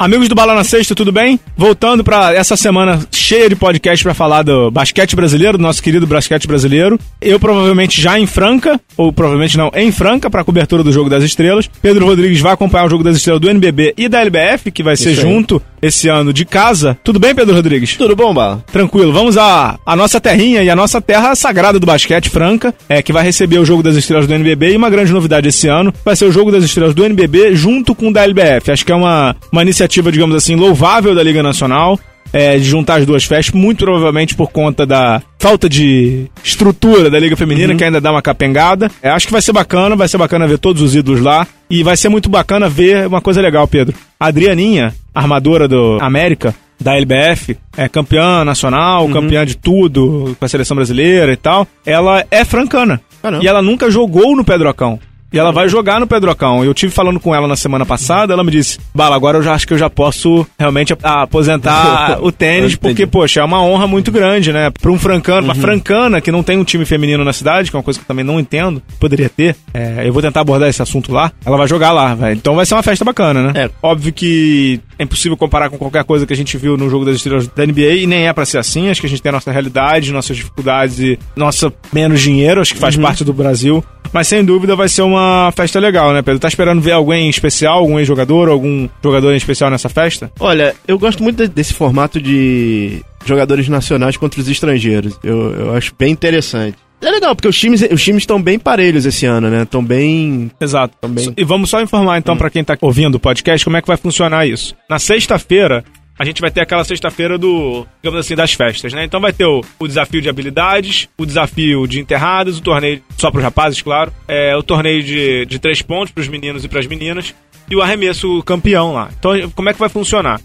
Amigos 0.00 0.28
do 0.30 0.34
Bala 0.34 0.54
na 0.54 0.64
Sexta, 0.64 0.94
tudo 0.94 1.12
bem? 1.12 1.38
Voltando 1.54 2.02
para 2.02 2.32
essa 2.32 2.56
semana 2.56 3.06
cheia 3.12 3.50
de 3.50 3.54
podcast 3.54 4.02
para 4.02 4.14
falar 4.14 4.42
do 4.42 4.70
basquete 4.70 5.14
brasileiro, 5.14 5.58
do 5.58 5.62
nosso 5.62 5.82
querido 5.82 6.06
basquete 6.06 6.46
brasileiro. 6.46 6.98
Eu 7.20 7.38
provavelmente 7.38 8.00
já 8.00 8.18
em 8.18 8.24
Franca, 8.26 8.80
ou 8.96 9.12
provavelmente 9.12 9.58
não, 9.58 9.70
em 9.74 9.92
Franca, 9.92 10.30
para 10.30 10.40
a 10.40 10.44
cobertura 10.44 10.82
do 10.82 10.90
Jogo 10.90 11.10
das 11.10 11.22
Estrelas. 11.22 11.68
Pedro 11.82 12.06
Rodrigues 12.06 12.40
vai 12.40 12.54
acompanhar 12.54 12.86
o 12.86 12.88
Jogo 12.88 13.04
das 13.04 13.14
Estrelas 13.18 13.42
do 13.42 13.50
NBB 13.50 13.92
e 13.94 14.08
da 14.08 14.22
LBF, 14.22 14.70
que 14.70 14.82
vai 14.82 14.96
ser 14.96 15.12
junto 15.14 15.60
esse 15.82 16.08
ano 16.08 16.32
de 16.32 16.46
casa. 16.46 16.96
Tudo 17.04 17.18
bem, 17.18 17.34
Pedro 17.34 17.54
Rodrigues? 17.54 17.94
Tudo 17.96 18.16
bom, 18.16 18.32
Bala? 18.32 18.64
Tranquilo. 18.72 19.12
Vamos 19.12 19.36
à, 19.36 19.78
à 19.84 19.94
nossa 19.94 20.18
terrinha 20.18 20.62
e 20.62 20.70
a 20.70 20.76
nossa 20.76 20.98
terra 21.00 21.34
sagrada 21.34 21.78
do 21.78 21.86
basquete, 21.86 22.30
Franca, 22.30 22.74
é, 22.88 23.02
que 23.02 23.12
vai 23.12 23.22
receber 23.22 23.58
o 23.58 23.66
Jogo 23.66 23.82
das 23.82 23.96
Estrelas 23.96 24.26
do 24.26 24.32
NBB 24.32 24.72
e 24.72 24.76
uma 24.76 24.88
grande 24.88 25.12
novidade 25.12 25.46
esse 25.46 25.68
ano 25.68 25.92
vai 26.02 26.16
ser 26.16 26.24
o 26.24 26.32
Jogo 26.32 26.50
das 26.50 26.64
Estrelas 26.64 26.94
do 26.94 27.04
NBB 27.04 27.54
junto 27.54 27.94
com 27.94 28.08
o 28.08 28.12
da 28.12 28.24
LBF. 28.24 28.70
Acho 28.70 28.84
que 28.84 28.92
é 28.92 28.94
uma, 28.94 29.36
uma 29.52 29.62
iniciativa 29.62 29.89
iniciativa, 29.90 30.12
digamos 30.12 30.36
assim, 30.36 30.54
louvável 30.54 31.14
da 31.14 31.22
Liga 31.22 31.42
Nacional. 31.42 31.98
É, 32.32 32.56
de 32.56 32.62
juntar 32.62 33.00
as 33.00 33.06
duas 33.06 33.24
festas, 33.24 33.52
muito 33.52 33.84
provavelmente 33.84 34.36
por 34.36 34.52
conta 34.52 34.86
da 34.86 35.20
falta 35.36 35.68
de 35.68 36.26
estrutura 36.44 37.10
da 37.10 37.18
Liga 37.18 37.36
Feminina, 37.36 37.72
uhum. 37.72 37.76
que 37.76 37.82
ainda 37.82 38.00
dá 38.00 38.12
uma 38.12 38.22
capengada. 38.22 38.88
É, 39.02 39.10
acho 39.10 39.26
que 39.26 39.32
vai 39.32 39.42
ser 39.42 39.52
bacana, 39.52 39.96
vai 39.96 40.06
ser 40.06 40.16
bacana 40.16 40.46
ver 40.46 40.58
todos 40.58 40.80
os 40.80 40.94
ídolos 40.94 41.20
lá. 41.20 41.44
E 41.68 41.82
vai 41.82 41.96
ser 41.96 42.08
muito 42.08 42.28
bacana 42.28 42.68
ver 42.68 43.08
uma 43.08 43.20
coisa 43.20 43.40
legal, 43.40 43.66
Pedro. 43.66 43.96
A 44.18 44.26
Adrianinha, 44.26 44.94
armadora 45.12 45.66
do 45.66 45.98
América, 46.00 46.54
da 46.80 46.94
LBF, 46.94 47.58
é 47.76 47.88
campeã 47.88 48.44
nacional, 48.44 49.06
uhum. 49.06 49.12
campeã 49.12 49.44
de 49.44 49.56
tudo, 49.56 50.36
com 50.38 50.44
a 50.44 50.48
seleção 50.48 50.76
brasileira 50.76 51.32
e 51.32 51.36
tal. 51.36 51.66
Ela 51.84 52.24
é 52.30 52.44
francana. 52.44 53.00
Caramba. 53.20 53.42
E 53.42 53.48
ela 53.48 53.60
nunca 53.60 53.90
jogou 53.90 54.36
no 54.36 54.44
Pedrocão. 54.44 55.00
E 55.32 55.38
ela 55.38 55.52
vai 55.52 55.68
jogar 55.68 56.00
no 56.00 56.06
Pedrocão. 56.06 56.64
Eu 56.64 56.74
tive 56.74 56.92
falando 56.92 57.20
com 57.20 57.34
ela 57.34 57.46
na 57.46 57.56
semana 57.56 57.86
passada, 57.86 58.32
ela 58.32 58.42
me 58.42 58.50
disse: 58.50 58.78
Bala, 58.94 59.14
agora 59.14 59.38
eu 59.38 59.42
já 59.42 59.54
acho 59.54 59.66
que 59.66 59.72
eu 59.72 59.78
já 59.78 59.88
posso 59.88 60.46
realmente 60.58 60.96
aposentar 61.02 62.18
o 62.22 62.32
tênis, 62.32 62.74
porque, 62.74 63.06
poxa, 63.06 63.40
é 63.40 63.44
uma 63.44 63.62
honra 63.62 63.86
muito 63.86 64.10
grande, 64.10 64.52
né? 64.52 64.70
Pra 64.70 64.90
um 64.90 64.98
francano, 64.98 65.40
uhum. 65.40 65.44
uma 65.44 65.54
francana 65.54 66.20
que 66.20 66.32
não 66.32 66.42
tem 66.42 66.58
um 66.58 66.64
time 66.64 66.84
feminino 66.84 67.24
na 67.24 67.32
cidade, 67.32 67.70
que 67.70 67.76
é 67.76 67.78
uma 67.78 67.84
coisa 67.84 67.98
que 67.98 68.04
eu 68.04 68.08
também 68.08 68.24
não 68.24 68.40
entendo, 68.40 68.82
poderia 68.98 69.28
ter. 69.28 69.54
É, 69.72 70.02
eu 70.06 70.12
vou 70.12 70.22
tentar 70.22 70.40
abordar 70.40 70.68
esse 70.68 70.82
assunto 70.82 71.12
lá. 71.12 71.32
Ela 71.44 71.56
vai 71.56 71.68
jogar 71.68 71.92
lá, 71.92 72.14
velho. 72.14 72.36
Então 72.36 72.56
vai 72.56 72.66
ser 72.66 72.74
uma 72.74 72.82
festa 72.82 73.04
bacana, 73.04 73.52
né? 73.52 73.64
É. 73.64 73.70
Óbvio 73.82 74.12
que 74.12 74.80
é 74.98 75.04
impossível 75.04 75.36
comparar 75.36 75.70
com 75.70 75.78
qualquer 75.78 76.04
coisa 76.04 76.26
que 76.26 76.32
a 76.32 76.36
gente 76.36 76.56
viu 76.56 76.76
no 76.76 76.90
jogo 76.90 77.04
das 77.04 77.16
estrelas 77.16 77.46
da 77.46 77.64
NBA 77.64 77.94
e 78.02 78.06
nem 78.06 78.26
é 78.26 78.32
para 78.32 78.44
ser 78.44 78.58
assim. 78.58 78.88
Acho 78.88 79.00
que 79.00 79.06
a 79.06 79.10
gente 79.10 79.22
tem 79.22 79.30
a 79.30 79.32
nossa 79.32 79.52
realidade, 79.52 80.12
nossas 80.12 80.36
dificuldades 80.36 80.98
e 80.98 81.18
nossa 81.36 81.72
menos 81.92 82.20
dinheiro, 82.20 82.60
acho 82.60 82.74
que 82.74 82.80
faz 82.80 82.96
uhum. 82.96 83.02
parte 83.02 83.24
do 83.24 83.32
Brasil. 83.32 83.84
Mas 84.12 84.26
sem 84.26 84.44
dúvida 84.44 84.74
vai 84.74 84.88
ser 84.88 85.02
uma 85.02 85.19
festa 85.54 85.78
legal, 85.78 86.12
né, 86.12 86.22
Pedro? 86.22 86.40
Tá 86.40 86.48
esperando 86.48 86.80
ver 86.80 86.92
alguém 86.92 87.28
especial, 87.28 87.78
algum 87.78 87.98
ex-jogador, 87.98 88.48
algum 88.48 88.88
jogador 89.02 89.32
em 89.32 89.36
especial 89.36 89.70
nessa 89.70 89.88
festa? 89.88 90.30
Olha, 90.38 90.74
eu 90.86 90.98
gosto 90.98 91.22
muito 91.22 91.46
desse 91.48 91.74
formato 91.74 92.20
de 92.20 93.02
jogadores 93.24 93.68
nacionais 93.68 94.16
contra 94.16 94.40
os 94.40 94.48
estrangeiros. 94.48 95.18
Eu, 95.22 95.52
eu 95.52 95.74
acho 95.74 95.94
bem 95.98 96.12
interessante. 96.12 96.76
É 97.02 97.10
legal, 97.10 97.34
porque 97.34 97.48
os 97.48 97.58
times 97.58 97.80
os 97.90 98.02
times 98.02 98.22
estão 98.22 98.40
bem 98.40 98.58
parelhos 98.58 99.06
esse 99.06 99.24
ano, 99.24 99.48
né? 99.48 99.62
Estão 99.62 99.82
bem. 99.82 100.50
Exato. 100.60 100.94
Tão 101.00 101.10
bem... 101.10 101.32
E 101.34 101.44
vamos 101.44 101.70
só 101.70 101.80
informar 101.80 102.18
então 102.18 102.34
hum. 102.34 102.38
para 102.38 102.50
quem 102.50 102.62
tá 102.62 102.76
ouvindo 102.80 103.14
o 103.14 103.20
podcast 103.20 103.64
como 103.64 103.76
é 103.76 103.80
que 103.80 103.88
vai 103.88 103.96
funcionar 103.96 104.46
isso. 104.46 104.76
Na 104.88 104.98
sexta-feira, 104.98 105.82
a 106.20 106.24
gente 106.26 106.42
vai 106.42 106.50
ter 106.50 106.60
aquela 106.60 106.84
sexta-feira 106.84 107.38
do, 107.38 107.86
digamos 108.02 108.20
assim, 108.20 108.34
das 108.34 108.52
festas, 108.52 108.92
né? 108.92 109.06
Então 109.06 109.18
vai 109.18 109.32
ter 109.32 109.46
o, 109.46 109.62
o, 109.78 109.88
desafio 109.88 110.20
de 110.20 110.28
habilidades, 110.28 111.08
o 111.16 111.24
desafio 111.24 111.86
de 111.86 111.98
enterradas, 111.98 112.58
o 112.58 112.62
torneio 112.62 113.02
só 113.16 113.30
para 113.30 113.38
os 113.38 113.44
rapazes, 113.44 113.80
claro, 113.80 114.12
é, 114.28 114.54
o 114.54 114.62
torneio 114.62 115.02
de, 115.02 115.46
de 115.46 115.58
três 115.58 115.80
pontos 115.80 116.12
para 116.12 116.20
os 116.20 116.28
meninos 116.28 116.62
e 116.62 116.68
para 116.68 116.78
as 116.78 116.86
meninas 116.86 117.34
e 117.70 117.74
o 117.74 117.80
arremesso 117.80 118.42
campeão 118.42 118.92
lá. 118.92 119.08
Então, 119.18 119.32
como 119.54 119.70
é 119.70 119.72
que 119.72 119.78
vai 119.78 119.88
funcionar? 119.88 120.38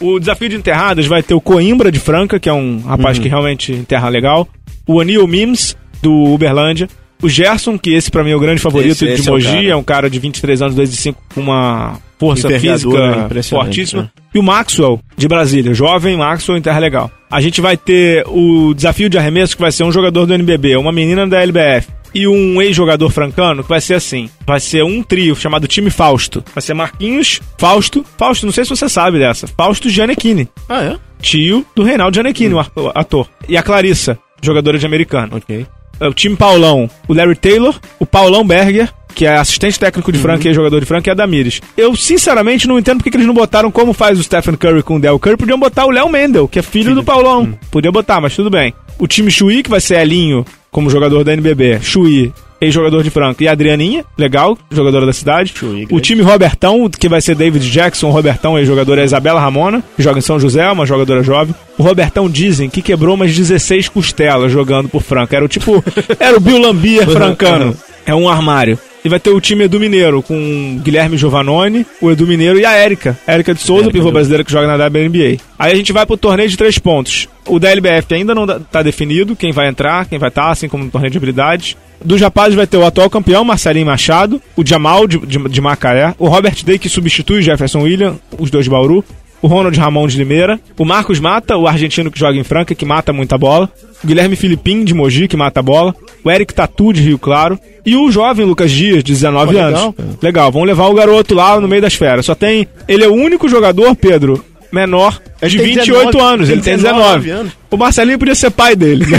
O 0.00 0.18
desafio 0.18 0.48
de 0.48 0.56
enterradas 0.56 1.06
vai 1.06 1.22
ter 1.22 1.34
o 1.34 1.40
Coimbra 1.40 1.92
de 1.92 2.00
Franca, 2.00 2.40
que 2.40 2.48
é 2.48 2.52
um 2.52 2.80
rapaz 2.80 3.16
uhum. 3.16 3.22
que 3.22 3.28
realmente 3.28 3.70
enterra 3.72 4.08
legal, 4.08 4.48
o 4.84 5.00
Anil 5.00 5.28
Mims 5.28 5.76
do 6.02 6.12
Uberlândia, 6.12 6.88
o 7.24 7.28
Gerson, 7.28 7.78
que 7.78 7.94
esse 7.94 8.10
para 8.10 8.22
mim 8.22 8.32
é 8.32 8.36
o 8.36 8.40
grande 8.40 8.60
favorito 8.60 8.92
esse, 8.92 9.06
de 9.06 9.12
esse 9.12 9.30
Mogi, 9.30 9.66
é, 9.66 9.70
é, 9.70 9.76
um 9.76 9.82
cara 9.82 10.10
de 10.10 10.18
23 10.18 10.60
anos, 10.60 10.74
2 10.74 10.92
e 10.92 10.96
5, 10.96 11.22
com 11.34 11.40
uma 11.40 11.98
força 12.18 12.48
física 12.60 13.28
fortíssima. 13.48 14.02
Né? 14.02 14.10
E 14.34 14.38
o 14.38 14.42
Maxwell, 14.42 15.00
de 15.16 15.26
Brasília, 15.26 15.72
jovem 15.72 16.18
Maxwell 16.18 16.58
em 16.58 16.62
Terra 16.62 16.78
Legal. 16.78 17.10
A 17.30 17.40
gente 17.40 17.62
vai 17.62 17.78
ter 17.78 18.24
o 18.28 18.74
desafio 18.74 19.08
de 19.08 19.16
arremesso, 19.16 19.56
que 19.56 19.62
vai 19.62 19.72
ser 19.72 19.84
um 19.84 19.90
jogador 19.90 20.26
do 20.26 20.34
NBB, 20.34 20.76
uma 20.76 20.92
menina 20.92 21.26
da 21.26 21.40
LBF 21.40 21.88
e 22.14 22.28
um 22.28 22.60
ex-jogador 22.60 23.10
francano, 23.10 23.62
que 23.62 23.68
vai 23.68 23.80
ser 23.80 23.94
assim. 23.94 24.28
Vai 24.46 24.60
ser 24.60 24.84
um 24.84 25.02
trio 25.02 25.34
chamado 25.34 25.66
Time 25.66 25.88
Fausto. 25.90 26.44
Vai 26.54 26.60
ser 26.60 26.74
Marquinhos, 26.74 27.40
Fausto. 27.58 28.04
Fausto, 28.18 28.44
não 28.44 28.52
sei 28.52 28.64
se 28.64 28.70
você 28.70 28.88
sabe 28.88 29.18
dessa. 29.18 29.46
Fausto 29.46 29.88
Gianecchini. 29.88 30.46
Ah, 30.68 30.82
é? 30.82 30.96
Tio 31.20 31.64
do 31.74 31.82
Reinaldo 31.82 32.14
Gianecchini, 32.14 32.54
hum. 32.54 32.62
o 32.76 32.92
ator. 32.94 33.26
E 33.48 33.56
a 33.56 33.62
Clarissa, 33.62 34.18
jogadora 34.42 34.78
de 34.78 34.86
americano. 34.86 35.38
Ok. 35.38 35.66
É 36.00 36.08
o 36.08 36.14
time 36.14 36.36
Paulão, 36.36 36.88
o 37.08 37.14
Larry 37.14 37.36
Taylor, 37.36 37.78
o 37.98 38.06
Paulão 38.06 38.46
Berger 38.46 38.92
que 39.14 39.24
é 39.24 39.36
assistente 39.36 39.78
técnico 39.78 40.10
de 40.10 40.18
Frank 40.18 40.44
uhum. 40.44 40.50
e 40.50 40.54
jogador 40.54 40.80
de 40.80 40.86
Frank, 40.86 41.08
é 41.08 41.12
a 41.12 41.14
Damires. 41.14 41.62
Eu, 41.76 41.94
sinceramente, 41.94 42.66
não 42.66 42.78
entendo 42.78 42.98
porque 42.98 43.10
que 43.10 43.16
eles 43.16 43.26
não 43.26 43.34
botaram 43.34 43.70
como 43.70 43.92
faz 43.92 44.18
o 44.18 44.22
Stephen 44.22 44.56
Curry 44.56 44.82
com 44.82 44.96
o 44.96 45.00
Del 45.00 45.18
Curry. 45.18 45.36
Podiam 45.36 45.58
botar 45.58 45.86
o 45.86 45.90
Léo 45.90 46.08
Mendel, 46.08 46.48
que 46.48 46.58
é 46.58 46.62
filho, 46.62 46.86
filho. 46.86 46.96
do 46.96 47.04
Paulão. 47.04 47.42
Uhum. 47.42 47.54
Podia 47.70 47.92
botar, 47.92 48.20
mas 48.20 48.34
tudo 48.34 48.50
bem. 48.50 48.74
O 48.98 49.06
time 49.06 49.30
Chui, 49.30 49.62
que 49.62 49.70
vai 49.70 49.80
ser 49.80 50.00
Elinho 50.00 50.44
como 50.70 50.90
jogador 50.90 51.22
da 51.22 51.32
NBB. 51.32 51.78
Chui, 51.80 52.32
ex-jogador 52.60 53.02
de 53.02 53.10
Franca. 53.10 53.42
E 53.42 53.48
a 53.48 53.52
Adrianinha, 53.52 54.04
legal, 54.16 54.56
jogadora 54.70 55.06
da 55.06 55.12
cidade. 55.12 55.54
O 55.90 56.00
time 56.00 56.22
Robertão, 56.22 56.88
que 56.88 57.08
vai 57.08 57.20
ser 57.20 57.34
David 57.34 57.70
Jackson, 57.70 58.10
Robertão, 58.10 58.58
ex-jogador, 58.58 58.98
é 58.98 59.04
Isabela 59.04 59.40
Ramona, 59.40 59.82
que 59.96 60.02
joga 60.02 60.18
em 60.18 60.22
São 60.22 60.38
José, 60.38 60.70
uma 60.70 60.86
jogadora 60.86 61.22
jovem. 61.22 61.54
O 61.78 61.82
Robertão 61.82 62.28
dizem 62.28 62.70
que 62.70 62.82
quebrou 62.82 63.14
umas 63.14 63.34
16 63.34 63.88
costelas 63.88 64.50
jogando 64.50 64.88
por 64.88 65.02
Franca. 65.02 65.36
Era 65.36 65.44
o 65.44 65.48
tipo. 65.48 65.82
era 66.18 66.36
o 66.36 66.40
Bill 66.40 66.58
Lambier 66.58 67.08
francano. 67.08 67.76
É 68.06 68.14
um 68.14 68.28
armário. 68.28 68.78
E 69.04 69.08
vai 69.08 69.20
ter 69.20 69.28
o 69.28 69.40
time 69.40 69.64
Edu 69.64 69.78
Mineiro, 69.78 70.22
com 70.22 70.80
Guilherme 70.82 71.18
Giovanoni, 71.18 71.84
o 72.00 72.10
Edu 72.10 72.26
Mineiro 72.26 72.58
e 72.58 72.64
a 72.64 72.72
Érica. 72.72 73.18
Érica 73.26 73.52
de 73.52 73.60
Souza, 73.60 73.90
pivô 73.90 74.10
brasileira 74.10 74.42
que 74.42 74.50
joga 74.50 74.66
na 74.66 74.82
WNBA. 74.86 75.42
Aí 75.58 75.72
a 75.72 75.74
gente 75.74 75.92
vai 75.92 76.06
pro 76.06 76.16
torneio 76.16 76.48
de 76.48 76.56
três 76.56 76.78
pontos. 76.78 77.28
O 77.46 77.58
da 77.58 77.70
LBF 77.70 78.14
ainda 78.14 78.34
não 78.34 78.46
tá 78.46 78.82
definido 78.82 79.36
quem 79.36 79.52
vai 79.52 79.68
entrar, 79.68 80.06
quem 80.06 80.18
vai 80.18 80.30
estar, 80.30 80.46
tá, 80.46 80.50
assim 80.52 80.70
como 80.70 80.84
no 80.84 80.90
torneio 80.90 81.10
de 81.10 81.18
habilidades. 81.18 81.76
Dos 82.04 82.20
rapazes 82.20 82.54
vai 82.54 82.66
ter 82.66 82.76
o 82.76 82.84
atual 82.84 83.08
campeão, 83.08 83.44
Marcelinho 83.44 83.86
Machado, 83.86 84.40
o 84.54 84.64
Jamal 84.64 85.06
de, 85.06 85.18
de, 85.18 85.38
de 85.48 85.60
Macaé, 85.60 86.14
o 86.18 86.28
Robert 86.28 86.62
Day, 86.64 86.78
que 86.78 86.88
substitui 86.88 87.38
o 87.38 87.42
Jefferson 87.42 87.80
William, 87.80 88.16
os 88.38 88.50
dois 88.50 88.66
de 88.66 88.70
Bauru, 88.70 89.02
o 89.40 89.46
Ronald 89.46 89.78
Ramon 89.78 90.06
de 90.06 90.16
Limeira, 90.16 90.60
o 90.78 90.84
Marcos 90.84 91.20
Mata, 91.20 91.56
o 91.56 91.66
argentino 91.66 92.10
que 92.10 92.18
joga 92.18 92.38
em 92.38 92.44
Franca, 92.44 92.74
que 92.74 92.84
mata 92.84 93.12
muita 93.12 93.36
bola, 93.36 93.70
o 94.02 94.06
Guilherme 94.06 94.36
Filipim 94.36 94.84
de 94.84 94.94
Mogi, 94.94 95.28
que 95.28 95.36
mata 95.36 95.60
a 95.60 95.62
bola, 95.62 95.94
o 96.22 96.30
Eric 96.30 96.54
Tatu 96.54 96.92
de 96.92 97.02
Rio 97.02 97.18
Claro 97.18 97.58
e 97.84 97.96
o 97.96 98.10
jovem 98.10 98.46
Lucas 98.46 98.70
Dias, 98.70 99.04
de 99.04 99.12
19 99.12 99.46
Pô, 99.46 99.52
legal, 99.52 99.68
anos. 99.68 99.94
Cara. 99.94 100.08
Legal, 100.22 100.52
vamos 100.52 100.68
levar 100.68 100.86
o 100.88 100.94
garoto 100.94 101.34
lá 101.34 101.60
no 101.60 101.68
meio 101.68 101.82
das 101.82 101.94
feras. 101.94 102.24
Só 102.24 102.34
tem. 102.34 102.66
Ele 102.88 103.04
é 103.04 103.08
o 103.08 103.12
único 103.12 103.46
jogador, 103.48 103.94
Pedro, 103.94 104.42
menor 104.74 105.20
de 105.40 105.58
28 105.58 106.10
19, 106.10 106.18
anos. 106.20 106.50
Ele 106.50 106.60
tem 106.60 106.76
19. 106.76 107.20
19. 107.20 107.30
Anos. 107.30 107.52
O 107.70 107.76
Marcelinho 107.76 108.18
podia 108.18 108.34
ser 108.34 108.50
pai 108.50 108.76
dele. 108.76 109.06
Né? 109.06 109.18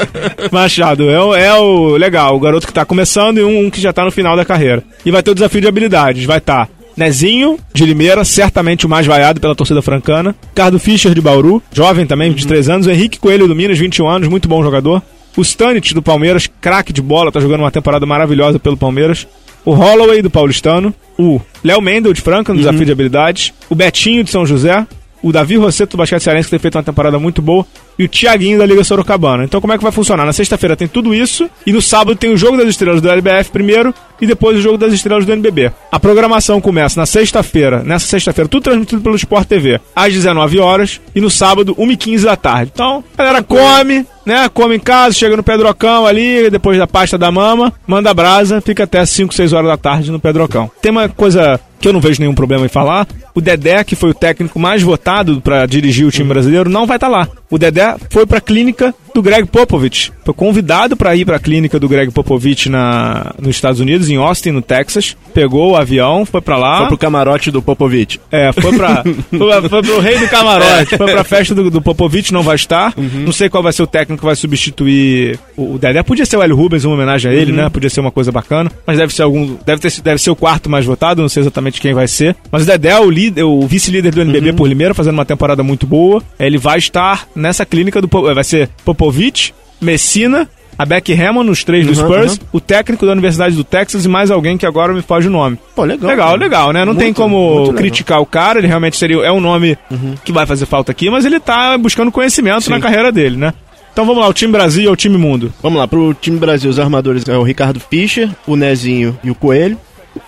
Machado, 0.50 1.08
é 1.08 1.20
o, 1.20 1.34
é 1.34 1.54
o 1.54 1.96
legal, 1.96 2.34
o 2.36 2.40
garoto 2.40 2.66
que 2.66 2.72
tá 2.72 2.84
começando 2.84 3.38
e 3.38 3.44
um, 3.44 3.66
um, 3.66 3.70
que 3.70 3.80
já 3.80 3.92
tá 3.92 4.04
no 4.04 4.10
final 4.10 4.36
da 4.36 4.44
carreira. 4.44 4.82
E 5.04 5.10
vai 5.10 5.22
ter 5.22 5.30
o 5.30 5.34
desafio 5.34 5.60
de 5.60 5.68
habilidades. 5.68 6.24
Vai 6.24 6.38
estar 6.38 6.66
tá 6.66 6.72
Nezinho, 6.96 7.58
de 7.72 7.84
Limeira, 7.84 8.24
certamente 8.24 8.86
o 8.86 8.88
mais 8.88 9.06
vaiado 9.06 9.40
pela 9.40 9.54
torcida 9.54 9.82
francana. 9.82 10.34
Cardo 10.54 10.78
Fischer, 10.78 11.12
de 11.12 11.20
Bauru, 11.20 11.62
jovem 11.72 12.06
também, 12.06 12.30
23 12.30 12.68
uhum. 12.68 12.74
anos. 12.74 12.86
Henrique 12.86 13.18
Coelho, 13.18 13.48
do 13.48 13.54
Minas, 13.54 13.78
21 13.78 14.08
anos, 14.08 14.28
muito 14.28 14.48
bom 14.48 14.62
jogador. 14.62 15.02
O 15.36 15.42
Stanit, 15.42 15.92
do 15.92 16.02
Palmeiras, 16.02 16.48
craque 16.60 16.92
de 16.92 17.02
bola, 17.02 17.32
tá 17.32 17.40
jogando 17.40 17.60
uma 17.60 17.70
temporada 17.70 18.06
maravilhosa 18.06 18.58
pelo 18.60 18.76
Palmeiras. 18.76 19.26
O 19.64 19.72
Holloway, 19.72 20.22
do 20.22 20.30
Paulistano. 20.30 20.94
O 21.18 21.40
Léo 21.62 21.80
Mendel, 21.80 22.12
de 22.12 22.20
Franca, 22.20 22.52
no 22.52 22.58
uhum. 22.58 22.64
desafio 22.64 22.86
de 22.86 22.92
habilidades. 22.92 23.52
O 23.68 23.74
Betinho, 23.74 24.24
de 24.24 24.30
São 24.30 24.44
José. 24.44 24.86
O 25.22 25.32
Davi 25.32 25.56
Rosseto, 25.56 25.96
do 25.96 25.98
Basquete 25.98 26.22
Cearense, 26.22 26.46
que 26.46 26.50
tem 26.50 26.58
feito 26.58 26.76
uma 26.76 26.82
temporada 26.82 27.18
muito 27.18 27.40
boa 27.40 27.66
e 27.98 28.04
o 28.04 28.08
Thiaguinho 28.08 28.58
da 28.58 28.66
Liga 28.66 28.82
Sorocabana. 28.84 29.44
Então, 29.44 29.60
como 29.60 29.72
é 29.72 29.76
que 29.78 29.82
vai 29.82 29.92
funcionar? 29.92 30.24
Na 30.24 30.32
sexta-feira 30.32 30.76
tem 30.76 30.88
tudo 30.88 31.14
isso, 31.14 31.48
e 31.66 31.72
no 31.72 31.80
sábado 31.80 32.16
tem 32.16 32.32
o 32.32 32.36
Jogo 32.36 32.56
das 32.56 32.68
Estrelas 32.68 33.00
do 33.00 33.08
LBF 33.08 33.50
primeiro, 33.50 33.94
e 34.20 34.26
depois 34.26 34.58
o 34.58 34.60
Jogo 34.60 34.78
das 34.78 34.92
Estrelas 34.92 35.24
do 35.24 35.32
NBB. 35.32 35.72
A 35.90 36.00
programação 36.00 36.60
começa 36.60 36.98
na 36.98 37.06
sexta-feira, 37.06 37.82
nessa 37.82 38.06
sexta-feira, 38.06 38.48
tudo 38.48 38.64
transmitido 38.64 39.00
pelo 39.00 39.16
Sport 39.16 39.48
TV, 39.48 39.80
às 39.94 40.12
19 40.12 40.58
horas, 40.58 41.00
e 41.14 41.20
no 41.20 41.30
sábado, 41.30 41.74
1h15 41.76 42.22
da 42.22 42.36
tarde. 42.36 42.72
Então, 42.74 43.04
a 43.16 43.22
galera 43.22 43.42
come, 43.42 44.06
né? 44.24 44.48
Come 44.48 44.76
em 44.76 44.80
casa, 44.80 45.14
chega 45.14 45.36
no 45.36 45.42
Pedrocão 45.42 46.06
ali, 46.06 46.50
depois 46.50 46.78
da 46.78 46.86
pasta 46.86 47.18
da 47.18 47.30
mama, 47.30 47.72
manda 47.86 48.14
brasa, 48.14 48.60
fica 48.60 48.84
até 48.84 49.04
5, 49.04 49.34
6 49.34 49.52
horas 49.52 49.70
da 49.70 49.76
tarde 49.76 50.10
no 50.10 50.20
Pedrocão. 50.20 50.70
Tem 50.80 50.90
uma 50.92 51.08
coisa 51.08 51.60
que 51.80 51.88
eu 51.88 51.92
não 51.92 52.00
vejo 52.00 52.20
nenhum 52.20 52.34
problema 52.34 52.64
em 52.64 52.68
falar, 52.68 53.06
o 53.34 53.40
Dedé, 53.40 53.84
que 53.84 53.94
foi 53.94 54.10
o 54.10 54.14
técnico 54.14 54.58
mais 54.58 54.82
votado 54.82 55.40
para 55.40 55.66
dirigir 55.66 56.06
o 56.06 56.10
time 56.10 56.28
brasileiro, 56.28 56.70
não 56.70 56.86
vai 56.86 56.96
estar 56.96 57.10
tá 57.10 57.12
lá. 57.12 57.28
O 57.50 57.58
Dedé 57.58 57.96
foi 58.10 58.24
para 58.24 58.38
a 58.38 58.40
clínica 58.40 58.94
do 59.14 59.22
Greg 59.22 59.46
Popovich. 59.46 60.12
Foi 60.24 60.34
convidado 60.34 60.96
para 60.96 61.14
ir 61.14 61.24
para 61.24 61.36
a 61.36 61.38
clínica 61.38 61.78
do 61.78 61.88
Greg 61.88 62.10
Popovich 62.10 62.68
na, 62.68 63.32
nos 63.40 63.54
Estados 63.54 63.78
Unidos, 63.78 64.10
em 64.10 64.16
Austin, 64.16 64.50
no 64.50 64.60
Texas. 64.60 65.16
Pegou 65.32 65.70
o 65.70 65.76
avião, 65.76 66.26
foi 66.26 66.40
para 66.40 66.56
lá. 66.56 66.78
Foi 66.78 66.88
pro 66.88 66.98
camarote 66.98 67.50
do 67.52 67.62
Popovich. 67.62 68.20
É, 68.30 68.50
foi 68.52 68.76
para 68.76 69.04
foi, 69.30 69.68
foi 69.68 69.82
pro 69.82 70.00
rei 70.00 70.18
do 70.18 70.28
camarote. 70.28 70.96
Foi 70.96 71.06
para 71.06 71.20
a 71.20 71.24
festa 71.24 71.54
do, 71.54 71.70
do 71.70 71.80
Popovich, 71.80 72.32
não 72.32 72.42
vai 72.42 72.56
estar. 72.56 72.92
Uhum. 72.96 73.24
Não 73.26 73.32
sei 73.32 73.48
qual 73.48 73.62
vai 73.62 73.72
ser 73.72 73.84
o 73.84 73.86
técnico 73.86 74.20
que 74.20 74.26
vai 74.26 74.34
substituir 74.34 75.38
o, 75.56 75.74
o 75.74 75.78
Dedé. 75.78 76.02
Podia 76.02 76.26
ser 76.26 76.36
o 76.36 76.42
Hélio 76.42 76.56
Rubens, 76.56 76.84
uma 76.84 76.94
homenagem 76.94 77.30
a 77.30 77.34
ele, 77.34 77.52
uhum. 77.52 77.58
né? 77.58 77.68
Podia 77.68 77.90
ser 77.90 78.00
uma 78.00 78.10
coisa 78.10 78.32
bacana. 78.32 78.72
Mas 78.84 78.98
deve 78.98 79.14
ser 79.14 79.22
algum. 79.22 79.56
Deve, 79.64 79.80
ter, 79.80 79.92
deve 80.02 80.20
ser 80.20 80.30
o 80.30 80.36
quarto 80.36 80.68
mais 80.68 80.84
votado, 80.84 81.22
não 81.22 81.28
sei 81.28 81.42
exatamente 81.42 81.80
quem 81.80 81.94
vai 81.94 82.08
ser. 82.08 82.34
Mas 82.50 82.64
o 82.64 82.66
Dedé 82.66 82.90
é 82.90 82.98
o, 82.98 83.08
líder, 83.08 83.44
o 83.44 83.64
vice-líder 83.64 84.12
do 84.12 84.22
NBB 84.22 84.50
uhum. 84.50 84.56
por 84.56 84.66
Limeira, 84.66 84.92
fazendo 84.92 85.14
uma 85.14 85.24
temporada 85.24 85.62
muito 85.62 85.86
boa. 85.86 86.20
Ele 86.36 86.58
vai 86.58 86.78
estar 86.78 87.28
nessa 87.36 87.64
clínica 87.64 88.00
do. 88.00 88.08
Vai 88.08 88.42
ser 88.42 88.68
Popovich 88.84 89.03
Popovich, 89.04 89.52
Messina, 89.80 90.48
a 90.78 90.86
Beck 90.86 91.12
Hammond, 91.12 91.50
os 91.50 91.62
três 91.62 91.86
do 91.86 91.90
uhum, 91.90 92.08
Spurs, 92.08 92.32
uhum. 92.32 92.46
o 92.54 92.60
técnico 92.60 93.04
da 93.04 93.12
Universidade 93.12 93.54
do 93.54 93.62
Texas 93.62 94.04
e 94.04 94.08
mais 94.08 94.30
alguém 94.30 94.56
que 94.56 94.64
agora 94.64 94.92
me 94.92 95.02
foge 95.02 95.28
o 95.28 95.30
nome. 95.30 95.58
Pô, 95.74 95.84
legal. 95.84 96.08
Legal, 96.08 96.28
cara. 96.28 96.40
legal, 96.40 96.72
né? 96.72 96.80
Não 96.80 96.94
muito, 96.94 97.04
tem 97.04 97.12
como 97.12 97.72
criticar 97.74 98.20
o 98.20 98.26
cara, 98.26 98.58
ele 98.58 98.66
realmente 98.66 98.96
seria 98.96 99.16
é 99.18 99.30
um 99.30 99.40
nome 99.40 99.76
uhum. 99.90 100.14
que 100.24 100.32
vai 100.32 100.46
fazer 100.46 100.66
falta 100.66 100.90
aqui, 100.90 101.10
mas 101.10 101.24
ele 101.24 101.38
tá 101.38 101.76
buscando 101.76 102.10
conhecimento 102.10 102.62
Sim. 102.62 102.70
na 102.70 102.80
carreira 102.80 103.12
dele, 103.12 103.36
né? 103.36 103.52
Então 103.92 104.04
vamos 104.06 104.22
lá, 104.22 104.28
o 104.28 104.32
time 104.32 104.52
Brasil 104.52 104.84
e 104.84 104.88
o 104.88 104.96
time 104.96 105.18
mundo. 105.18 105.52
Vamos 105.62 105.78
lá, 105.78 105.86
pro 105.86 106.14
time 106.14 106.38
Brasil, 106.38 106.70
os 106.70 106.80
armadores 106.80 107.28
é 107.28 107.36
o 107.36 107.42
Ricardo 107.42 107.78
Fischer, 107.78 108.28
o 108.46 108.56
Nezinho 108.56 109.16
e 109.22 109.30
o 109.30 109.34
Coelho. 109.34 109.78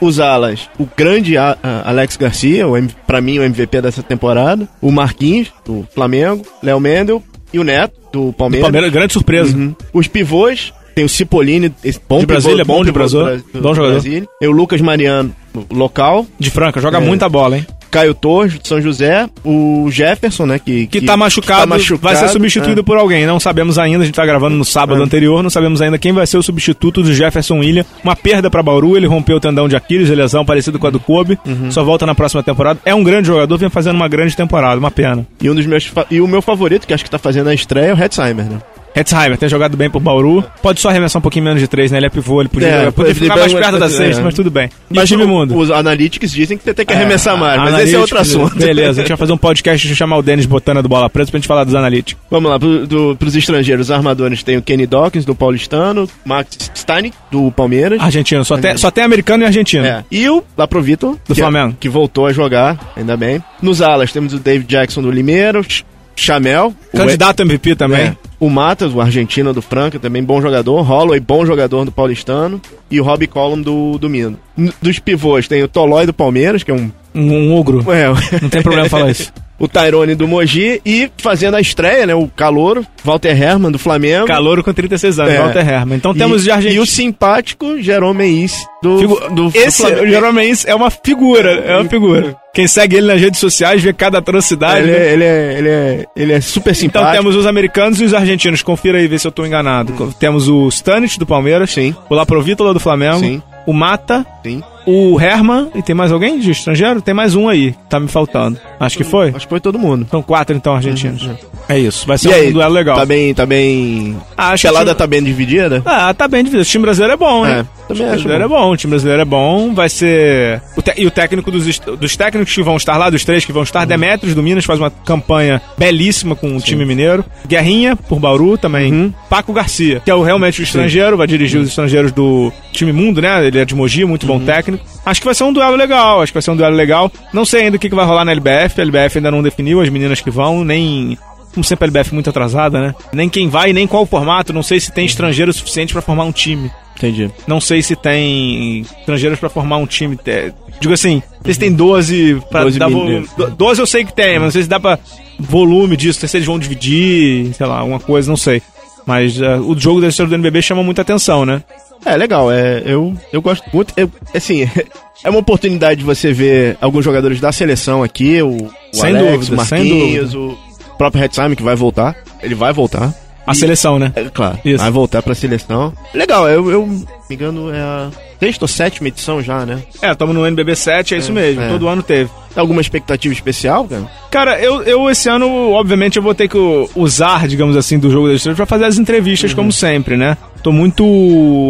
Os 0.01 0.19
alas, 0.19 0.69
o 0.81 0.89
grande 0.97 1.37
Alex 1.37 2.17
Garcia, 2.17 2.67
o, 2.67 2.75
pra 3.07 3.21
mim 3.21 3.39
o 3.39 3.43
MVP 3.45 3.81
dessa 3.81 4.03
temporada. 4.03 4.69
O 4.81 4.91
Marquinhos, 4.91 5.53
do 5.65 5.87
Flamengo. 5.95 6.45
Léo 6.61 6.81
Mendel, 6.81 7.23
e 7.53 7.59
o 7.59 7.65
Neto, 7.65 7.95
do 8.17 8.33
Palmeiras. 8.33 8.63
Do 8.63 8.73
Palmeiras, 8.73 8.93
grande 8.93 9.13
surpresa. 9.13 9.57
Uhum. 9.57 9.75
Os 9.93 10.09
pivôs, 10.09 10.73
tem 10.95 11.05
o 11.05 11.09
Cipollini, 11.09 11.73
bom 12.09 12.21
de 12.21 12.27
Brasília, 12.27 12.65
pivô, 12.65 12.73
bom, 12.73 12.79
bom 12.79 12.85
de 12.85 12.93
Brasil, 12.93 13.21
bom 13.55 13.75
jogador. 13.75 13.93
Brasília. 13.93 14.29
Tem 14.41 14.49
o 14.49 14.53
Lucas 14.53 14.81
Mariano, 14.81 15.35
local. 15.71 16.27
De 16.39 16.51
Franca, 16.51 16.81
joga 16.81 16.99
é. 16.99 17.01
muita 17.01 17.29
bola, 17.29 17.59
hein? 17.59 17.67
Caio 17.97 18.15
Torres, 18.15 18.59
de 18.59 18.69
São 18.69 18.81
José, 18.81 19.29
o 19.43 19.89
Jefferson, 19.91 20.45
né, 20.45 20.59
que, 20.59 20.87
que, 20.87 21.01
que 21.01 21.07
tá, 21.07 21.17
machucado, 21.17 21.61
tá 21.61 21.67
machucado, 21.67 22.03
vai 22.03 22.17
ser 22.17 22.29
substituído 22.29 22.81
é. 22.81 22.85
por 22.85 22.99
alguém, 22.99 23.25
não 23.25 23.41
sabemos 23.41 23.79
ainda, 23.79 24.03
a 24.03 24.07
gente 24.07 24.15
tá 24.15 24.27
gravando 24.27 24.55
no 24.55 24.65
sábado 24.65 25.01
é. 25.01 25.05
anterior, 25.05 25.43
não 25.43 25.49
sabemos 25.49 25.81
ainda 25.81 25.97
quem 25.97 26.13
vai 26.13 26.27
ser 26.27 26.37
o 26.37 26.43
substituto 26.43 27.03
do 27.03 27.15
Jefferson 27.15 27.61
William, 27.61 27.85
uma 28.05 28.15
perda 28.15 28.51
para 28.51 28.63
Bauru, 28.63 28.97
ele 28.97 29.07
rompeu 29.07 29.37
o 29.37 29.41
tendão 29.41 29.67
de 29.67 29.77
Aquiles, 29.77 30.11
lesão 30.11 30.45
parecido 30.45 30.79
com 30.79 30.87
a 30.87 30.91
do 30.91 31.01
Kobe, 31.01 31.39
uhum. 31.47 31.71
só 31.71 31.83
volta 31.83 32.05
na 32.05 32.15
próxima 32.15 32.43
temporada, 32.43 32.81
é 32.85 32.95
um 32.95 33.03
grande 33.03 33.29
jogador, 33.29 33.57
vem 33.57 33.71
fazendo 33.71 33.97
uma 33.97 34.09
grande 34.09 34.37
temporada, 34.37 34.79
uma 34.79 34.91
pena. 34.91 35.27
E 35.41 35.49
um 35.49 35.55
dos 35.55 35.65
meus, 35.65 35.91
e 36.11 36.21
o 36.21 36.29
meu 36.29 36.43
favorito, 36.43 36.87
que 36.87 36.93
acho 36.93 37.05
que 37.05 37.11
tá 37.11 37.19
fazendo 37.19 37.49
a 37.49 37.55
estreia, 37.55 37.91
é 37.91 37.95
o 37.95 37.99
Hetzheimer, 37.99 38.45
né? 38.45 38.59
Hetzheimer 38.97 39.37
tem 39.37 39.47
jogado 39.47 39.77
bem 39.77 39.91
por 39.91 40.01
Bauru. 40.01 40.43
Pode 40.63 40.81
só 40.81 40.89
arremessar 40.89 41.21
um 41.21 41.23
pouquinho 41.23 41.45
menos 41.45 41.61
de 41.61 41.69
três, 41.69 41.93
né? 41.93 41.99
Ele 41.99 42.07
é 42.07 42.09
pivô, 42.09 42.41
ele 42.41 42.49
podia, 42.49 42.69
é, 42.69 42.91
podia 42.91 43.15
ficar 43.15 43.37
mais 43.37 43.53
perto 43.53 43.79
da 43.79 43.91
sexta, 43.91 44.23
é. 44.23 44.25
mas 44.25 44.35
tudo 44.35 44.51
bem. 44.51 44.71
Mas 44.89 45.07
time 45.07 45.27
mundo? 45.27 45.55
Os 45.55 45.71
analytics 45.71 46.33
dizem 46.33 46.57
que 46.57 46.65
você 46.65 46.73
tem 46.73 46.87
que 46.87 46.95
arremessar 46.95 47.37
é, 47.37 47.39
mais, 47.39 47.61
mas 47.61 47.81
esse 47.81 47.95
é 47.95 47.99
outro 47.99 48.19
assunto. 48.19 48.57
Beleza, 48.57 49.01
a 49.01 49.03
gente 49.03 49.09
vai 49.09 49.19
fazer 49.19 49.33
um 49.35 49.37
podcast 49.37 49.87
de 49.87 49.95
chamar 49.95 50.17
o 50.17 50.23
Denis 50.23 50.47
Botana 50.47 50.83
do 50.83 50.89
Bola 50.89 51.11
Preta 51.11 51.31
pra 51.31 51.39
gente 51.39 51.47
falar 51.47 51.65
dos 51.65 51.75
analytics. 51.75 52.17
Vamos 52.31 52.51
lá, 52.51 52.59
pro, 52.59 52.87
do, 52.87 53.17
pros 53.17 53.37
estrangeiros, 53.37 53.89
os 53.89 53.91
armadores 53.91 54.43
tem 54.43 54.57
o 54.57 54.63
Kenny 54.63 54.87
Dawkins, 54.87 55.27
do 55.27 55.35
Paulistano, 55.35 56.09
Max 56.25 56.71
Stein, 56.75 57.13
do 57.31 57.51
Palmeiras. 57.53 58.01
Argentino, 58.01 58.45
só, 58.47 58.57
tem, 58.57 58.79
só 58.79 58.91
tem 58.91 59.05
americano 59.05 59.45
e 59.45 59.47
argentino. 59.47 59.85
É. 59.85 60.05
E 60.11 60.27
o 60.29 60.43
Laprovito, 60.57 61.21
do 61.29 61.35
que, 61.35 61.41
Flamengo. 61.41 61.77
que 61.79 61.89
voltou 61.89 62.27
a 62.27 62.33
jogar, 62.33 62.79
ainda 62.97 63.17
bem. 63.17 63.43
Nos 63.61 63.83
alas 63.83 64.11
temos 64.11 64.33
o 64.33 64.39
David 64.39 64.69
Jackson 64.69 65.03
do 65.03 65.11
Limeiros, 65.11 65.85
Chamel. 66.17 66.75
Candidato 66.93 67.43
MVP 67.43 67.77
também. 67.77 68.01
É, 68.01 68.17
o 68.41 68.51
Matas, 68.51 68.93
o 68.93 69.01
argentino 69.01 69.53
do 69.53 69.63
Franca, 69.63 69.99
também 69.99 70.25
bom 70.25 70.41
jogador. 70.41 70.83
Holloway, 70.83 71.21
bom 71.21 71.45
jogador 71.47 71.85
do 71.85 71.93
Paulistano. 71.93 72.61
E 72.91 73.01
o 73.01 73.05
Robbie 73.05 73.27
Collum 73.27 73.61
do, 73.61 73.99
do 73.99 74.09
Minas. 74.09 74.39
Dos 74.81 74.99
pivôs 74.99 75.47
tem 75.47 75.63
o 75.63 75.69
Tolói 75.69 76.07
do 76.07 76.15
Palmeiras, 76.15 76.63
que 76.63 76.71
é 76.71 76.75
um... 76.75 76.91
Um, 77.15 77.33
um 77.33 77.55
ogro. 77.55 77.85
É. 77.93 78.09
Não 78.41 78.49
tem 78.49 78.63
problema 78.63 78.89
falar 78.89 79.11
isso. 79.13 79.33
O 79.59 79.67
Tyrone 79.67 80.15
do 80.15 80.29
Mogi 80.29 80.81
e 80.85 81.11
fazendo 81.19 81.57
a 81.57 81.61
estreia, 81.61 82.07
né? 82.07 82.15
O 82.15 82.29
Calouro, 82.29 82.87
Walter 83.05 83.41
Herman 83.41 83.71
do 83.71 83.79
Flamengo. 83.79 84.27
Calouro 84.27 84.63
com 84.63 84.73
36 84.73 85.19
anos, 85.19 85.33
é. 85.33 85.39
Walter 85.39 85.69
Herman. 85.69 85.97
Então 85.97 86.15
temos 86.15 86.45
de 86.45 86.51
Argentina. 86.51 86.81
E 86.81 86.83
o 86.83 86.87
simpático 86.87 87.81
Jerome 87.81 88.19
Meis 88.19 88.67
do, 88.83 88.99
Figu 88.99 89.31
do 89.31 89.53
Esse, 89.55 89.83
do 89.83 90.03
o 90.03 90.07
Jerome 90.07 90.41
Meis 90.41 90.65
é 90.67 90.75
uma 90.75 90.91
figura, 90.91 91.53
é 91.53 91.77
uma 91.77 91.89
figura. 91.89 92.37
Quem 92.53 92.67
segue 92.67 92.97
ele 92.97 93.07
nas 93.07 93.21
redes 93.21 93.39
sociais 93.39 93.83
vê 93.83 93.93
cada 93.93 94.19
atrocidade. 94.19 94.89
Ele, 94.89 94.97
é, 94.97 95.13
ele, 95.13 95.25
é, 95.25 95.59
ele, 95.59 95.69
é, 95.69 96.07
ele 96.17 96.33
é 96.33 96.41
super 96.41 96.71
então 96.71 96.81
simpático. 96.81 97.11
Então 97.11 97.23
temos 97.23 97.37
os 97.37 97.47
americanos 97.47 98.01
e 98.01 98.05
os 98.05 98.15
argentinos. 98.15 98.63
Confira 98.63 98.97
aí, 98.97 99.07
vê 99.07 99.19
se 99.19 99.27
eu 99.27 99.33
tô 99.33 99.45
enganado. 99.45 99.93
Hum. 99.93 100.11
Temos 100.19 100.49
o 100.49 100.67
Stanich 100.69 101.19
do 101.19 101.27
Palmeiras. 101.27 101.71
Sim. 101.71 101.95
O 102.09 102.15
Laprovítola 102.15 102.73
do 102.73 102.81
Flamengo. 102.81 103.19
Sim. 103.19 103.43
O 103.67 103.73
Mata. 103.73 104.25
Sim 104.43 104.63
o 104.87 105.21
Herman, 105.21 105.69
e 105.75 105.83
tem 105.83 105.97
mais 105.97 106.13
alguém 106.13 106.39
de 106.39 106.53
estrangeiro? 106.53 107.03
Tem 107.03 107.13
mais 107.13 107.35
um 107.35 107.49
aí, 107.49 107.75
tá 107.91 107.99
me 107.99 108.07
faltando. 108.07 108.59
Acho 108.79 108.97
que 108.97 109.03
foi? 109.03 109.31
Acho 109.31 109.41
que 109.47 109.49
foi 109.49 109.59
todo 109.59 109.79
mundo. 109.79 110.07
São 110.09 110.23
quatro 110.23 110.57
então 110.57 110.75
argentinos. 110.75 111.27
Uhum. 111.27 111.37
É 111.69 111.77
isso, 111.77 112.07
vai 112.07 112.17
ser 112.17 112.29
e 112.29 112.31
um 112.31 112.35
aí, 112.35 112.53
duelo 112.53 112.73
legal. 112.73 112.97
Tá 112.97 113.05
bem, 113.05 113.35
tá 113.35 113.45
bem. 113.45 114.17
Ah, 114.37 114.51
acho 114.51 114.69
a 114.69 114.71
pelada 114.71 114.91
time... 114.91 114.99
tá 114.99 115.07
bem 115.09 115.23
dividida? 115.25 115.83
Ah, 115.85 116.15
tá 116.15 116.29
bem 116.29 116.45
dividida. 116.45 116.63
O 116.63 116.67
time 116.67 116.83
brasileiro 116.83 117.15
é 117.15 117.17
bom, 117.17 117.45
hein? 117.45 117.67
É, 117.86 117.86
também 117.87 118.07
o 118.07 118.17
time 118.17 118.29
brasileiro 118.29 118.45
é 118.45 118.49
bom, 118.49 118.73
o 118.73 118.77
time 118.77 118.91
brasileiro 118.91 119.23
é 119.23 119.25
bom, 119.25 119.75
vai 119.75 119.89
ser. 119.89 120.63
O 120.77 120.83
te... 120.83 120.93
E 120.97 121.07
o 121.07 121.11
técnico 121.11 121.51
dos, 121.51 121.79
dos 121.79 122.17
técnicos 122.17 122.55
que 122.55 122.63
vão 122.63 122.77
estar 122.77 122.97
lá, 122.97 123.11
dos 123.11 123.25
três 123.25 123.45
que 123.45 123.53
vão 123.53 123.63
estar, 123.63 123.81
uhum. 123.81 123.87
Demetrios 123.87 124.35
do 124.35 124.43
Minas 124.43 124.65
faz 124.65 124.79
uma 124.79 124.91
campanha 124.91 125.61
belíssima 125.79 126.35
com 126.35 126.55
o 126.55 126.61
Sim. 126.61 126.67
time 126.67 126.85
mineiro. 126.85 127.25
Guerrinha, 127.47 127.97
por 127.97 128.19
Bauru 128.19 128.59
também. 128.59 128.93
Uhum. 128.93 129.15
Paco 129.29 129.53
Garcia, 129.53 130.01
que 130.01 130.11
é 130.11 130.15
o, 130.15 130.23
realmente 130.23 130.61
o 130.61 130.65
estrangeiro, 130.65 131.13
Sim. 131.13 131.17
vai 131.17 131.27
dirigir 131.27 131.61
os 131.61 131.69
estrangeiros 131.69 132.13
do 132.13 132.53
time 132.73 132.93
mundo, 132.93 133.21
né? 133.21 133.47
Ele 133.47 133.59
é 133.59 133.65
de 133.65 133.75
Mogi, 133.75 134.05
muito 134.05 134.27
bom 134.27 134.39
uhum. 134.39 134.45
técnico. 134.45 134.85
Acho 135.05 135.21
que 135.21 135.25
vai 135.25 135.35
ser 135.35 135.45
um 135.45 135.53
duelo 135.53 135.77
legal, 135.77 136.23
acho 136.23 136.33
que 136.33 136.37
vai 136.37 136.43
ser 136.43 136.51
um 136.51 136.57
duelo 136.57 136.75
legal. 136.75 137.11
Não 137.33 137.45
sei 137.45 137.63
ainda 137.63 137.77
o 137.77 137.81
que, 137.81 137.89
que 137.89 137.95
vai 137.95 138.05
rolar 138.05 138.25
na 138.25 138.33
LBF, 138.33 138.81
a 138.81 138.83
LBF 138.83 139.19
ainda 139.19 139.31
não 139.31 139.43
definiu 139.43 139.81
as 139.81 139.89
meninas 139.89 140.21
que 140.21 140.31
vão, 140.31 140.65
nem 140.65 141.17
como 141.57 141.65
sempre 141.65 141.87
a 141.87 141.89
LBF 141.89 142.13
muito 142.13 142.29
atrasada, 142.29 142.79
né? 142.81 142.95
Nem 143.15 143.31
quem 143.31 143.49
vai, 143.49 143.73
nem 143.73 143.87
qual 143.87 144.03
o 144.03 144.07
formato, 144.07 144.53
não 144.53 144.63
sei 144.63 144.79
se 144.79 144.93
tem 144.93 145.07
estrangeiro 145.07 145.51
suficiente 145.55 145.95
para 145.95 146.03
formar 146.03 146.25
um 146.25 146.33
time. 146.33 146.71
Entendi. 146.95 147.31
Não 147.47 147.61
sei 147.61 147.81
se 147.81 147.97
tem 147.97 148.81
estrangeiros 149.01 149.39
para 149.39 149.49
formar 149.49 149.79
um 149.79 149.87
time. 149.87 150.19
É, 150.27 150.53
digo 150.79 150.93
assim, 150.93 151.23
se 151.45 151.59
tem 151.59 151.73
12 151.73 152.43
para 152.51 152.65
12 152.65 152.79
dar 152.79 152.89
volume. 152.89 153.27
12 153.57 153.81
eu 153.81 153.87
sei 153.87 154.05
que 154.05 154.13
tem, 154.13 154.35
mas 154.35 154.43
não 154.43 154.51
sei 154.51 154.63
se 154.65 154.69
dá 154.69 154.79
pra 154.79 154.99
volume 155.39 155.97
disso, 155.97 156.27
se 156.27 156.37
eles 156.37 156.47
vão 156.47 156.59
dividir, 156.59 157.55
sei 157.55 157.67
lá, 157.67 157.79
alguma 157.79 158.01
coisa, 158.01 158.29
não 158.29 158.37
sei. 158.37 158.61
Mas 159.07 159.41
uh, 159.41 159.63
o 159.67 159.79
jogo 159.79 160.01
da 160.01 160.09
história 160.09 160.29
do 160.29 160.35
NBB 160.35 160.61
chama 160.61 160.83
muita 160.83 161.01
atenção, 161.01 161.47
né? 161.47 161.63
É, 162.05 162.17
legal. 162.17 162.53
É, 162.53 162.83
eu, 162.85 163.17
eu 163.33 163.41
gosto 163.41 163.65
muito. 163.73 163.95
Eu, 163.97 164.11
assim, 164.35 164.69
é 165.25 165.31
uma 165.31 165.39
oportunidade 165.39 166.01
de 166.01 166.05
você 166.05 166.33
ver 166.33 166.77
alguns 166.83 167.05
jogadores 167.05 167.41
da 167.41 167.51
seleção 167.51 168.03
aqui. 168.03 168.43
O, 168.43 168.57
o 168.57 168.71
sem 168.93 169.17
Alex, 169.17 169.49
dúvida, 169.49 169.55
o 169.55 169.57
Marquinhos, 169.57 170.35
o 170.35 170.59
próprio 170.97 171.25
Hetzheim 171.25 171.55
que 171.55 171.63
vai 171.63 171.77
voltar. 171.77 172.17
Ele 172.43 172.55
vai 172.55 172.73
voltar. 172.73 173.13
A 173.47 173.53
e, 173.53 173.57
seleção, 173.57 173.99
né? 173.99 174.13
É, 174.17 174.25
claro. 174.25 174.59
Isso. 174.65 174.83
Vai 174.83 174.91
voltar 174.91 175.23
pra 175.23 175.35
seleção. 175.35 175.93
Legal, 176.13 176.49
eu, 176.49 176.69
eu 176.71 176.85
me 176.85 177.07
engano, 177.31 177.73
é 177.73 177.81
a 177.81 178.11
sexta 178.41 178.65
ou 178.65 178.69
sétima 178.69 179.09
edição 179.09 179.41
já, 179.41 179.65
né? 179.65 179.83
É, 180.03 180.11
estamos 180.11 180.35
no 180.35 180.45
NBB 180.45 180.75
7, 180.75 181.15
é, 181.15 181.17
é 181.17 181.21
isso 181.21 181.33
mesmo. 181.33 181.63
É. 181.63 181.69
Todo 181.69 181.87
ano 181.89 182.03
teve. 182.03 182.29
Tem 182.57 182.63
alguma 182.63 182.81
expectativa 182.81 183.35
especial, 183.35 183.85
cara? 183.85 184.07
Cara, 184.31 184.59
eu, 184.59 184.83
eu 184.85 185.11
esse 185.11 185.29
ano, 185.29 185.73
obviamente, 185.73 186.17
eu 186.17 186.23
vou 186.23 186.35
ter 186.35 186.49
que 186.49 186.57
usar, 186.95 187.47
digamos 187.47 187.77
assim, 187.77 187.99
do 187.99 188.11
jogo 188.11 188.29
da 188.29 188.33
estrela 188.33 188.57
pra 188.57 188.65
fazer 188.65 188.87
as 188.87 188.97
entrevistas, 188.97 189.51
uhum. 189.51 189.57
como 189.57 189.73
sempre, 189.73 190.17
né? 190.17 190.39
Tô 190.63 190.73
muito 190.73 191.05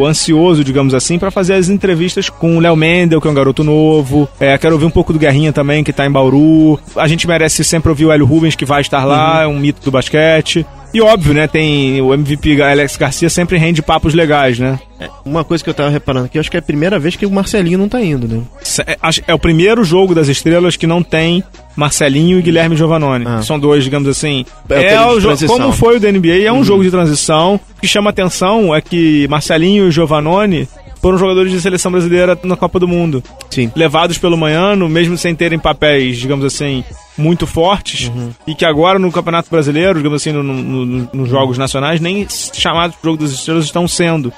ansioso, 0.07 0.63
digamos 0.63 0.95
assim, 0.95 1.19
para 1.19 1.33
fazer 1.33 1.55
as 1.55 1.69
entrevistas 1.69 2.31
com 2.31 2.57
o 2.57 2.61
Léo 2.61 2.77
Mendel, 2.77 3.21
que 3.21 3.27
é 3.27 3.31
um 3.33 3.35
garoto 3.35 3.65
novo. 3.65 4.29
É, 4.39 4.57
quero 4.57 4.75
ouvir 4.75 4.87
um 4.87 4.91
pouco 4.91 5.13
do 5.13 5.19
Guerrinha 5.19 5.53
também, 5.53 5.83
que 5.83 5.93
tá 5.93 6.07
em 6.07 6.11
Bauru. 6.11 6.79
A 6.95 7.09
gente 7.09 7.27
merece 7.27 7.65
sempre 7.65 7.89
ouvir 7.89 8.05
o 8.05 8.13
Hélio 8.13 8.25
Rubens, 8.25 8.55
que 8.55 8.65
vai 8.65 8.81
estar 8.81 9.05
lá, 9.05 9.39
uhum. 9.39 9.43
é 9.43 9.47
um 9.49 9.59
mito 9.59 9.83
do 9.83 9.91
basquete. 9.91 10.65
E 10.97 11.01
óbvio, 11.03 11.35
né? 11.35 11.47
Tem 11.47 12.01
o 12.01 12.15
MVP 12.15 12.63
Alex 12.63 12.97
Garcia 12.97 13.29
sempre 13.29 13.59
rende 13.59 13.83
papos 13.83 14.15
legais, 14.15 14.59
né? 14.59 14.81
É, 14.99 15.11
uma 15.27 15.45
coisa 15.45 15.63
que 15.63 15.69
eu 15.69 15.75
tava 15.75 15.91
reparando 15.91 16.25
aqui, 16.25 16.39
acho 16.39 16.51
que 16.51 16.57
é 16.57 16.61
a 16.61 16.63
primeira 16.63 16.99
vez 16.99 17.15
que 17.17 17.27
o 17.27 17.31
Marcelinho 17.31 17.77
não 17.77 17.87
tá 17.87 18.01
indo, 18.01 18.27
né? 18.27 18.43
É, 18.87 18.97
é 19.27 19.35
o 19.35 19.39
primeiro 19.39 19.85
jogo 19.85 20.15
das 20.15 20.29
estrelas 20.29 20.75
que 20.75 20.87
não 20.87 21.03
tem 21.03 21.45
Marcelinho 21.77 22.39
e 22.39 22.43
Guilherme 22.43 22.77
Giovanoni. 22.77 23.27
Ah. 23.29 23.43
São 23.43 23.59
dois, 23.59 23.85
digamos 23.85 24.09
assim. 24.09 24.47
É, 24.71 24.95
é 24.95 25.07
o 25.07 25.21
jogo, 25.21 25.47
como 25.47 25.71
foi 25.71 25.99
o 25.99 26.01
da 26.01 26.11
NBA, 26.11 26.45
é 26.47 26.51
um 26.51 26.57
uhum. 26.57 26.65
jogo 26.65 26.83
de 26.83 26.91
transição. 26.91 27.61
O 27.77 27.81
que 27.83 27.87
chama 27.87 28.09
atenção 28.09 28.75
é 28.75 28.81
que 28.81 29.29
Marcelinho 29.29 29.89
e 29.89 29.91
Giovanoni 29.91 30.67
foram 31.07 31.19
jogadores 31.19 31.53
de 31.53 31.61
seleção 31.61 31.93
brasileira 31.93 32.37
na 32.43 32.57
Copa 32.57 32.81
do 32.81 32.89
Mundo. 32.89 33.23
Sim. 33.49 33.71
Levados 33.77 34.19
pelo 34.19 34.37
Manhano, 34.37 34.89
mesmo 34.89 35.17
sem 35.17 35.37
terem 35.37 35.57
papéis, 35.57 36.19
digamos 36.19 36.45
assim, 36.45 36.83
muito 37.17 37.47
fortes, 37.47 38.09
uhum. 38.09 38.33
e 38.45 38.57
que 38.57 38.65
agora 38.65 38.99
no 38.99 39.13
Campeonato 39.13 39.49
Brasileiro, 39.49 39.99
digamos 39.99 40.21
assim, 40.21 40.33
no, 40.33 40.43
no, 40.43 41.09
nos 41.13 41.29
jogos 41.29 41.59
nacionais, 41.59 42.01
nem 42.01 42.27
chamados 42.29 42.97
Jogo 43.05 43.23
das 43.23 43.31
Estrelas 43.31 43.67
estão 43.67 43.87
sendo. 43.87 44.33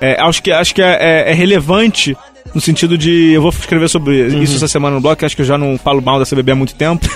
É, 0.00 0.18
acho 0.18 0.42
que, 0.42 0.50
acho 0.50 0.74
que 0.74 0.80
é, 0.80 0.96
é, 0.98 1.30
é 1.32 1.34
relevante 1.34 2.16
no 2.54 2.62
sentido 2.62 2.96
de. 2.96 3.32
Eu 3.32 3.42
vou 3.42 3.50
escrever 3.50 3.90
sobre 3.90 4.26
isso 4.42 4.56
essa 4.56 4.68
semana 4.68 4.96
no 4.96 5.02
blog, 5.02 5.18
que 5.18 5.26
acho 5.26 5.36
que 5.36 5.42
eu 5.42 5.46
já 5.46 5.58
não 5.58 5.76
falo 5.76 6.00
mal 6.00 6.18
da 6.18 6.24
CBB 6.24 6.52
há 6.52 6.56
muito 6.56 6.74
tempo. 6.76 7.06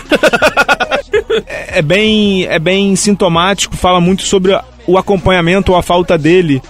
é, 1.49 1.79
é 1.79 1.83
bem, 1.83 2.45
é 2.45 2.59
bem 2.59 2.95
sintomático, 2.97 3.75
fala 3.79 3.99
muito 3.99 4.25
sobre 4.25 4.53
o 4.87 4.99
acompanhamento 4.99 5.73
ou 5.73 5.79
a 5.79 5.83
falta 5.83 6.17
dele 6.19 6.61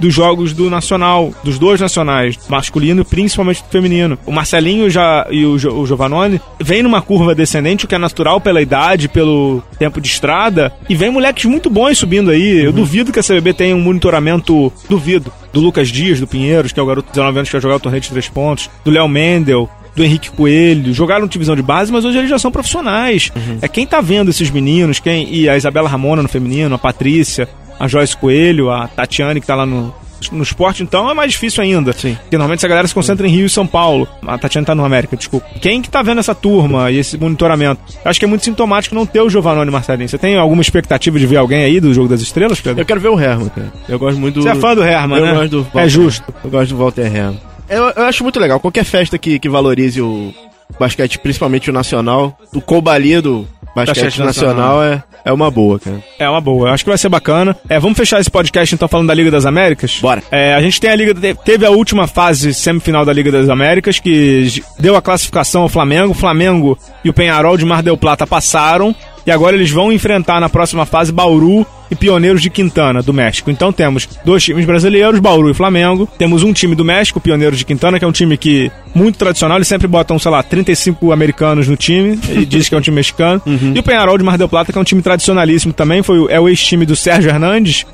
dos 0.00 0.14
jogos 0.14 0.52
do 0.52 0.70
Nacional, 0.70 1.32
dos 1.44 1.58
dois 1.58 1.80
nacionais, 1.80 2.38
masculino 2.48 3.02
e 3.02 3.04
principalmente 3.04 3.62
do 3.62 3.68
feminino. 3.68 4.18
O 4.26 4.32
Marcelinho 4.32 4.88
já, 4.90 5.26
e 5.30 5.44
o, 5.44 5.58
Jo- 5.58 5.72
o 5.72 5.86
Giovanoni 5.86 6.40
vem 6.60 6.82
numa 6.82 7.02
curva 7.02 7.34
descendente, 7.34 7.84
o 7.84 7.88
que 7.88 7.94
é 7.94 7.98
natural 7.98 8.40
pela 8.40 8.60
idade, 8.62 9.08
pelo 9.08 9.62
tempo 9.78 10.00
de 10.00 10.08
estrada, 10.08 10.72
e 10.88 10.94
vem 10.94 11.10
moleques 11.10 11.44
muito 11.44 11.68
bons 11.70 11.98
subindo 11.98 12.30
aí. 12.30 12.64
Eu 12.64 12.72
duvido 12.72 13.12
que 13.12 13.18
a 13.18 13.22
CBB 13.22 13.52
tenha 13.54 13.76
um 13.76 13.80
monitoramento, 13.80 14.72
duvido, 14.88 15.32
do 15.52 15.60
Lucas 15.60 15.88
Dias, 15.88 16.20
do 16.20 16.26
Pinheiros, 16.26 16.72
que 16.72 16.78
é 16.80 16.82
o 16.82 16.86
garoto 16.86 17.06
de 17.08 17.12
19 17.14 17.38
anos 17.38 17.48
que 17.48 17.54
vai 17.54 17.62
jogar 17.62 17.76
o 17.76 17.80
torneio 17.80 18.02
de 18.02 18.10
três 18.10 18.28
pontos, 18.28 18.68
do 18.84 18.90
Léo 18.90 19.08
Mendel, 19.08 19.68
do 19.94 20.04
Henrique 20.04 20.30
Coelho, 20.30 20.92
jogaram 20.92 21.26
divisão 21.26 21.56
de 21.56 21.62
base, 21.62 21.90
mas 21.92 22.04
hoje 22.04 22.18
eles 22.18 22.30
já 22.30 22.38
são 22.38 22.50
profissionais. 22.50 23.32
É 23.60 23.68
quem 23.68 23.86
tá 23.86 24.00
vendo 24.00 24.30
esses 24.30 24.50
meninos, 24.50 25.00
quem 25.00 25.32
e 25.32 25.48
a 25.48 25.56
Isabela 25.56 25.88
Ramona 25.88 26.22
no 26.22 26.28
feminino, 26.28 26.74
a 26.74 26.78
Patrícia, 26.78 27.48
a 27.78 27.86
Joyce 27.88 28.16
Coelho, 28.16 28.70
a 28.70 28.86
Tatiane 28.88 29.40
que 29.40 29.46
tá 29.46 29.54
lá 29.54 29.66
no 29.66 29.92
no 30.32 30.42
esporte, 30.42 30.82
então, 30.82 31.08
é 31.08 31.14
mais 31.14 31.30
difícil 31.30 31.62
ainda. 31.62 31.92
Sim. 31.92 32.16
Porque 32.22 32.36
normalmente 32.36 32.58
essa 32.58 32.66
galera 32.66 32.88
se 32.88 32.92
concentra 32.92 33.24
em 33.24 33.30
Rio 33.30 33.46
e 33.46 33.48
São 33.48 33.64
Paulo. 33.64 34.08
A 34.26 34.36
Tatiana 34.36 34.66
tá 34.66 34.74
no 34.74 34.84
América, 34.84 35.16
desculpa. 35.16 35.46
Quem 35.60 35.80
que 35.80 35.88
tá 35.88 36.02
vendo 36.02 36.18
essa 36.18 36.34
turma 36.34 36.90
e 36.90 36.98
esse 36.98 37.16
monitoramento? 37.16 37.80
Eu 38.04 38.10
acho 38.10 38.18
que 38.18 38.24
é 38.24 38.28
muito 38.28 38.44
sintomático 38.44 38.96
não 38.96 39.06
ter 39.06 39.20
o 39.20 39.30
Giovanni 39.30 39.70
Marcelinho. 39.70 40.08
Você 40.08 40.18
tem 40.18 40.36
alguma 40.36 40.60
expectativa 40.60 41.16
de 41.20 41.24
ver 41.24 41.36
alguém 41.36 41.62
aí 41.62 41.78
do 41.78 41.94
Jogo 41.94 42.08
das 42.08 42.20
Estrelas, 42.20 42.60
Pedro? 42.60 42.80
Eu 42.82 42.84
quero 42.84 42.98
ver 42.98 43.10
o 43.10 43.20
Herman, 43.20 43.48
cara. 43.48 43.72
Eu 43.88 43.96
gosto 43.96 44.18
muito 44.18 44.34
do. 44.34 44.42
Você 44.42 44.48
é 44.48 44.54
fã 44.56 44.74
do 44.74 44.82
Herman, 44.82 45.18
eu 45.20 45.24
né? 45.24 45.34
gosto 45.34 45.50
do 45.50 45.60
É 45.60 45.62
Walter. 45.72 45.88
justo. 45.88 46.34
Eu 46.42 46.50
gosto 46.50 46.70
do 46.70 46.78
Walter 46.78 47.06
Herman. 47.16 47.40
Eu, 47.68 47.84
eu 47.90 48.04
acho 48.04 48.22
muito 48.22 48.38
legal. 48.40 48.58
Qualquer 48.60 48.84
festa 48.84 49.18
que, 49.18 49.38
que 49.38 49.48
valorize 49.48 50.00
o 50.00 50.32
basquete, 50.78 51.18
principalmente 51.18 51.70
o 51.70 51.72
nacional, 51.72 52.38
o 52.54 52.60
cobalia 52.60 53.20
do 53.22 53.46
basquete 53.74 54.04
Basquete 54.04 54.18
nacional, 54.24 54.82
é, 54.82 55.02
é 55.24 55.32
uma 55.32 55.50
boa, 55.50 55.78
cara. 55.78 56.02
É 56.18 56.28
uma 56.28 56.40
boa, 56.40 56.68
eu 56.68 56.72
acho 56.74 56.84
que 56.84 56.90
vai 56.90 56.98
ser 56.98 57.08
bacana. 57.08 57.56
É, 57.68 57.78
vamos 57.78 57.96
fechar 57.96 58.20
esse 58.20 58.30
podcast 58.30 58.74
então 58.74 58.88
falando 58.88 59.08
da 59.08 59.14
Liga 59.14 59.30
das 59.30 59.46
Américas? 59.46 59.98
Bora. 60.00 60.22
É, 60.30 60.54
a 60.54 60.60
gente 60.60 60.80
tem 60.80 60.90
a 60.90 60.96
Liga. 60.96 61.14
te- 61.14 61.34
Teve 61.44 61.64
a 61.66 61.70
última 61.70 62.06
fase 62.06 62.52
semifinal 62.54 63.04
da 63.04 63.12
Liga 63.12 63.30
das 63.30 63.48
Américas, 63.48 63.98
que 63.98 64.62
deu 64.78 64.96
a 64.96 65.02
classificação 65.02 65.62
ao 65.62 65.68
Flamengo. 65.68 66.10
O 66.12 66.14
Flamengo 66.14 66.78
e 67.04 67.08
o 67.10 67.12
Penharol 67.14 67.56
de 67.56 67.64
Mar 67.64 67.82
del 67.82 67.96
Plata 67.96 68.26
passaram. 68.26 68.94
E 69.26 69.30
agora 69.30 69.54
eles 69.54 69.70
vão 69.70 69.92
enfrentar 69.92 70.40
na 70.40 70.48
próxima 70.48 70.86
fase 70.86 71.12
Bauru 71.12 71.66
e 71.90 71.96
Pioneiros 71.96 72.42
de 72.42 72.50
Quintana, 72.50 73.02
do 73.02 73.12
México. 73.12 73.50
Então 73.50 73.72
temos 73.72 74.08
dois 74.24 74.42
times 74.42 74.64
brasileiros, 74.64 75.20
Bauru 75.20 75.50
e 75.50 75.54
Flamengo. 75.54 76.08
Temos 76.18 76.42
um 76.42 76.52
time 76.52 76.74
do 76.74 76.84
México, 76.84 77.20
Pioneiros 77.20 77.58
de 77.58 77.64
Quintana, 77.64 77.98
que 77.98 78.04
é 78.04 78.08
um 78.08 78.12
time 78.12 78.36
que 78.36 78.70
muito 78.98 79.16
tradicional. 79.18 79.56
Eles 79.58 79.68
sempre 79.68 79.86
botam, 79.86 80.18
sei 80.18 80.30
lá, 80.30 80.42
35 80.42 81.12
americanos 81.12 81.68
no 81.68 81.76
time 81.76 82.18
e 82.30 82.44
diz 82.44 82.68
que 82.68 82.74
é 82.74 82.78
um 82.78 82.80
time 82.80 82.96
mexicano. 82.96 83.40
E 83.74 83.78
o 83.78 83.82
Penharol 83.82 84.16
de 84.18 84.24
Mar 84.24 84.36
del 84.38 84.48
Plata, 84.48 84.72
que 84.72 84.78
é 84.78 84.80
um 84.80 84.84
time 84.84 85.02
tradicionalíssimo 85.02 85.72
também. 85.72 86.02
Foi, 86.02 86.26
é 86.30 86.40
o 86.40 86.48
ex-time 86.48 86.84
do 86.86 86.96
Sérgio 86.96 87.30
Hernandes, 87.30 87.84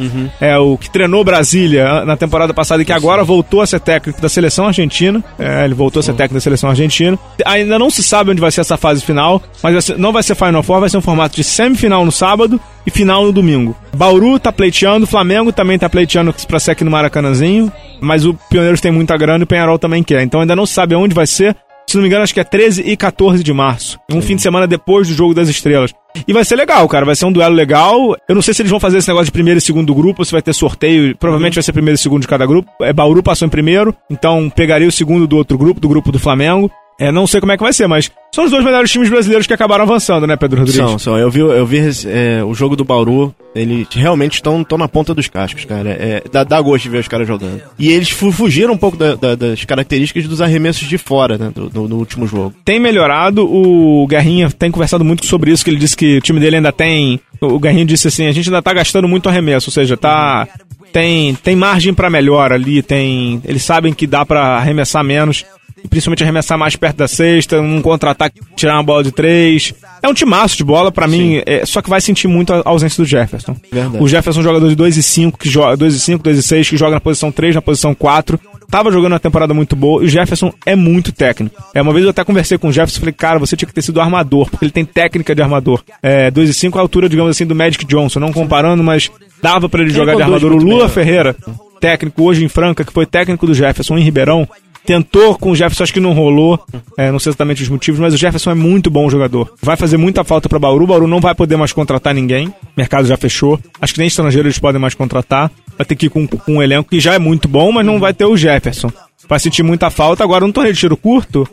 é 0.41 0.57
o 0.59 0.77
que 0.79 0.89
treinou 0.91 1.23
Brasília 1.25 1.89
ah, 1.89 2.05
na 2.05 2.17
temporada 2.17 2.55
passada 2.55 2.83
e 2.83 2.85
que 2.85 2.93
agora 2.93 3.23
voltou 3.25 3.61
a 3.61 3.67
ser 3.67 3.81
técnico 3.81 4.21
da 4.21 4.29
seleção 4.29 4.67
argentina. 4.67 5.23
É, 5.39 5.65
ele 5.65 5.75
voltou 5.75 6.01
a 6.01 6.03
ser 6.03 6.13
técnico 6.13 6.35
da 6.35 6.41
seleção 6.41 6.71
argentina. 6.71 7.19
Ainda 7.45 7.79
não 7.79 7.91
se 7.91 8.03
sabe 8.03 8.31
onde 8.31 8.41
vai 8.41 8.51
ser 8.53 8.61
essa 8.63 8.77
fase 8.77 9.05
final, 9.05 9.43
mas 9.63 9.73
vai 9.73 9.83
ser- 9.83 9.99
não 9.99 10.13
vai 10.13 10.23
ser 10.23 10.35
Final 10.35 10.63
Four, 10.63 10.81
vai 10.81 10.89
ser 10.89 10.97
um 10.99 11.03
formato 11.03 11.35
de 11.37 11.45
semifinal 11.45 12.05
no 12.05 12.13
sábado 12.13 12.61
e 12.87 12.91
final 12.91 13.25
no 13.25 13.33
domingo. 13.33 13.77
Bauru 13.97 14.39
tá 14.39 14.53
pleiteando, 14.53 15.07
Flamengo 15.07 15.53
também 15.53 15.79
tá 15.79 15.89
pleiteando 15.89 16.35
pra 16.47 16.59
ser 16.61 16.73
aqui 16.73 16.85
no 16.85 16.91
Maracanãzinho, 16.91 17.73
mas 18.01 18.25
o 18.27 18.35
Pioneiros 18.51 18.81
tem 18.81 18.93
muita 18.93 19.17
grana 19.17 19.43
e 19.43 19.45
o 19.45 19.47
Penharol 19.47 19.79
também 19.79 20.03
quer. 20.03 20.23
Então 20.23 20.41
ainda 20.41 20.55
não 20.57 20.67
se 20.67 20.75
sabe 20.95 20.97
onde 20.97 21.15
vai 21.15 21.27
ser. 21.27 21.57
Se 21.87 21.97
não 21.97 22.03
me 22.03 22.09
engano, 22.09 22.23
acho 22.23 22.33
que 22.33 22.41
é 22.41 22.45
13 22.45 22.83
e 22.83 22.97
14 22.97 23.45
de 23.45 23.53
março. 23.53 23.99
Um 24.11 24.23
fim 24.23 24.37
de 24.37 24.43
semana 24.43 24.67
depois 24.67 25.07
do 25.07 25.15
Jogo 25.15 25.35
das 25.35 25.49
Estrelas. 25.49 25.93
E 26.27 26.33
vai 26.33 26.45
ser 26.45 26.57
legal, 26.57 26.89
cara. 26.89 27.05
Vai 27.05 27.15
ser 27.15 27.27
um 27.27 27.33
duelo 27.33 27.55
legal. 27.55 28.17
Eu 28.27 28.35
não 28.35 28.41
sei 28.41 28.55
se 28.55 28.63
eles 28.63 28.71
vão 28.71 28.81
fazer 28.81 28.99
esse 28.99 29.09
negócio 29.09 29.27
de 29.27 29.33
primeiro 29.33 29.59
e 29.59 29.61
segundo 29.61 29.95
grupo, 29.95 30.23
ou 30.23 30.25
se 30.25 30.33
vai 30.33 30.41
ter 30.41 30.55
sorteio. 30.55 31.15
Provavelmente 31.17 31.55
vai 31.55 31.63
ser 31.63 31.73
primeiro 31.73 31.97
e 31.97 31.99
segundo 31.99 32.23
de 32.23 32.29
cada 32.29 32.47
grupo. 32.47 32.71
É, 32.81 32.93
Bauru 32.93 33.23
passou 33.23 33.47
em 33.47 33.51
primeiro, 33.51 33.95
então 34.11 34.49
pegaria 34.49 34.89
o 34.89 34.93
segundo 34.93 35.27
do 35.27 35.37
outro 35.37 35.59
grupo, 35.59 35.79
do 35.79 35.89
grupo 35.89 36.11
do 36.11 36.19
Flamengo. 36.19 36.71
É, 37.01 37.11
não 37.11 37.27
sei 37.27 37.41
como 37.41 37.51
é 37.53 37.57
que 37.57 37.63
vai 37.63 37.73
ser, 37.73 37.87
mas 37.89 38.11
são 38.33 38.45
os 38.45 38.51
dois 38.53 38.65
melhores 38.65 38.91
times 38.91 39.11
brasileiros 39.11 39.47
que 39.49 39.53
acabaram 39.53 39.83
avançando, 39.83 40.27
né, 40.29 40.37
Pedro 40.37 40.61
Rodrigues? 40.61 40.81
São, 40.91 40.99
são. 40.99 41.19
Eu 41.19 41.29
vi, 41.31 41.41
eu 41.41 41.67
vi 41.67 41.79
é, 42.07 42.43
o 42.45 42.55
jogo 42.55 42.77
do 42.77 42.85
Bauru, 42.85 43.35
eles 43.55 43.87
realmente 43.93 44.35
estão 44.35 44.65
na 44.79 44.87
ponta 44.89 45.13
dos 45.13 45.27
cascos, 45.27 45.65
cara. 45.65 45.91
É, 45.91 46.23
dá, 46.31 46.45
dá 46.45 46.61
gosto 46.61 46.85
de 46.85 46.91
ver 46.91 46.99
os 46.99 47.09
caras 47.09 47.27
jogando. 47.27 47.61
E 47.79 47.91
eles 47.91 48.11
fu- 48.11 48.31
fugiram 48.31 48.75
um 48.75 48.77
pouco 48.79 48.97
da- 48.97 49.17
da- 49.17 49.35
das 49.35 49.65
características 49.65 50.29
dos 50.29 50.41
arremessos 50.41 50.87
de 50.89 50.97
fora, 50.97 51.37
né, 51.37 51.51
do- 51.55 51.69
no, 51.75 51.89
no 51.89 51.97
último 51.97 52.27
jogo. 52.29 52.55
tem 52.65 52.79
melhorado. 52.79 53.45
O 53.45 54.07
Guerrinha 54.07 54.49
tem 54.51 54.71
conversado 54.71 55.05
muito 55.05 55.27
sobre 55.27 55.51
isso, 55.51 55.65
que 55.65 55.71
ele 55.71 55.79
disse 55.79 55.97
que 55.97 56.19
o 56.19 56.21
time 56.21 56.39
dele 56.39 56.57
ainda 56.57 56.71
tem. 56.73 57.19
O 57.41 57.59
Guerrinha 57.59 57.85
disse 57.85 58.07
assim: 58.09 58.27
a 58.27 58.33
gente 58.33 58.49
ainda 58.49 58.63
tá 58.63 58.73
gastando 58.73 59.09
muito 59.09 59.29
arremesso, 59.29 59.69
ou 59.69 59.73
seja, 59.73 59.97
tá. 59.97 60.47
Tem, 60.93 61.35
tem 61.35 61.57
margem 61.57 61.93
pra 61.93 62.09
melhora 62.09 62.55
ali, 62.55 62.81
tem. 62.81 63.43
Eles 63.45 63.63
sabem 63.65 63.93
que 63.93 64.07
dá 64.07 64.25
pra 64.25 64.57
arremessar 64.59 65.03
menos. 65.03 65.45
Principalmente 65.89 66.23
arremessar 66.23 66.59
mais 66.59 66.77
perto 66.77 66.97
da 66.97 67.09
cesta, 67.09 67.61
um 67.61 67.81
contra-ataque, 67.83 68.41
tirar 68.57 68.75
uma 68.75 68.83
bola 68.83 69.05
de 69.05 69.13
três. 69.13 69.75
É 70.03 70.09
um 70.09 70.15
timaço 70.15 70.57
de 70.57 70.65
bola, 70.65 70.91
pra 70.91 71.07
mim, 71.07 71.43
é, 71.45 71.65
só 71.67 71.83
que 71.83 71.91
vai 71.91 72.01
sentir 72.01 72.27
muito 72.27 72.53
a 72.53 72.63
ausência 72.65 73.03
do 73.03 73.09
Jefferson. 73.09 73.57
Verdade. 73.71 74.03
O 74.03 74.09
Jefferson 74.09 74.41
é 74.41 74.43
um 74.43 74.45
jogador 74.45 74.69
de 74.69 74.75
2 74.75 74.97
e 74.97 75.03
5, 75.03 75.39
que 75.39 75.49
joga 75.49 75.77
2 75.77 75.95
e 75.95 76.01
5, 76.01 76.23
2 76.23 76.39
e 76.39 76.43
6, 76.43 76.69
que 76.71 76.77
joga 76.77 76.93
na 76.93 77.01
posição 77.01 77.31
3, 77.31 77.55
na 77.55 77.63
posição 77.63 77.95
4. 77.95 78.41
Tava 78.71 78.91
jogando 78.91 79.13
uma 79.13 79.21
temporada 79.21 79.53
muito 79.53 79.77
boa 79.77 80.03
e 80.03 80.07
o 80.07 80.09
Jefferson 80.09 80.53
é 80.65 80.75
muito 80.75 81.13
técnico. 81.13 81.63
É, 81.75 81.83
uma 81.83 81.93
vez 81.93 82.05
eu 82.05 82.11
até 82.11 82.25
conversei 82.25 82.59
com 82.59 82.69
o 82.69 82.73
Jefferson 82.73 82.97
e 82.97 83.01
falei, 83.01 83.13
cara, 83.13 83.39
você 83.39 83.57
tinha 83.57 83.69
que 83.69 83.75
ter 83.75 83.83
sido 83.83 84.01
armador, 84.01 84.51
porque 84.51 84.65
ele 84.65 84.73
tem 84.73 84.85
técnica 84.85 85.35
de 85.35 85.43
armador. 85.43 85.83
É, 86.03 86.31
2 86.31 86.51
e 86.51 86.55
5 86.55 86.77
é 86.77 86.81
a 86.81 86.83
altura, 86.83 87.09
digamos 87.09 87.31
assim, 87.31 87.47
do 87.47 87.55
Magic 87.55 87.85
Johnson, 87.85 88.21
não 88.21 88.33
comparando, 88.33 88.83
mas 88.83 89.11
dava 89.43 89.69
pra 89.69 89.83
ele 89.83 89.91
jogar 89.91 90.17
de 90.17 90.23
armador. 90.23 90.53
O 90.53 90.57
Lula 90.57 90.67
bem, 90.67 90.83
né? 90.83 90.89
Ferreira, 90.89 91.37
técnico 91.81 92.23
hoje 92.23 92.45
em 92.45 92.49
Franca, 92.49 92.85
que 92.85 92.93
foi 92.93 93.05
técnico 93.07 93.47
do 93.47 93.55
Jefferson 93.55 93.99
em 93.99 94.03
Ribeirão, 94.03 94.49
tentou 94.87 95.37
com 95.37 95.51
o 95.51 95.57
Jefferson, 95.57 95.85
acho 95.85 95.93
que 95.93 96.01
não 96.01 96.13
rolou, 96.13 96.63
é, 96.97 97.11
não 97.11 97.19
sei 97.19 97.31
exatamente 97.31 97.63
os 97.63 97.69
motivos, 97.69 98.01
mas 98.01 98.15
o 98.15 98.17
Jefferson 98.17 98.51
é 98.51 98.55
muito 98.55 98.91
bom 98.91 99.09
jogador. 99.09 99.53
Vai 99.63 99.77
fazer 99.77 99.97
muita 99.97 100.25
falta 100.25 100.49
pra 100.49 100.59
Bauru, 100.59 100.87
Bauru 100.87 101.07
não 101.07 101.21
vai 101.21 101.35
poder 101.35 101.57
mais 101.57 101.73
contratar 101.73 102.15
ninguém, 102.15 102.49
o 102.49 102.55
mercado 102.77 103.07
já 103.07 103.17
fechou, 103.17 103.59
acho 103.81 103.95
que 103.95 103.99
nem 103.99 104.09
estrangeiro 104.09 104.47
eles 104.47 104.59
podem 104.59 104.81
mais 104.81 104.95
contratar, 104.95 105.51
vai 105.77 105.85
ter 105.85 105.97
que 105.97 106.07
ir 106.07 106.11
com, 106.11 106.27
com 106.27 106.53
um 106.55 106.63
elenco 106.63 106.91
que 106.91 107.01
já 107.01 107.15
é 107.15 107.19
muito 107.19 107.49
bom, 107.49 107.73
mas 107.73 107.87
não 107.87 107.99
vai 107.99 108.13
ter 108.13 108.25
o 108.25 108.37
Jefferson. 108.37 108.91
Vai 109.27 109.39
sentir 109.39 109.63
muita 109.63 109.89
falta, 109.89 110.23
agora 110.23 110.45
um 110.45 110.53
torneio 110.53 110.75
de 110.75 110.81
tiro 110.81 110.97
curto, 110.97 111.49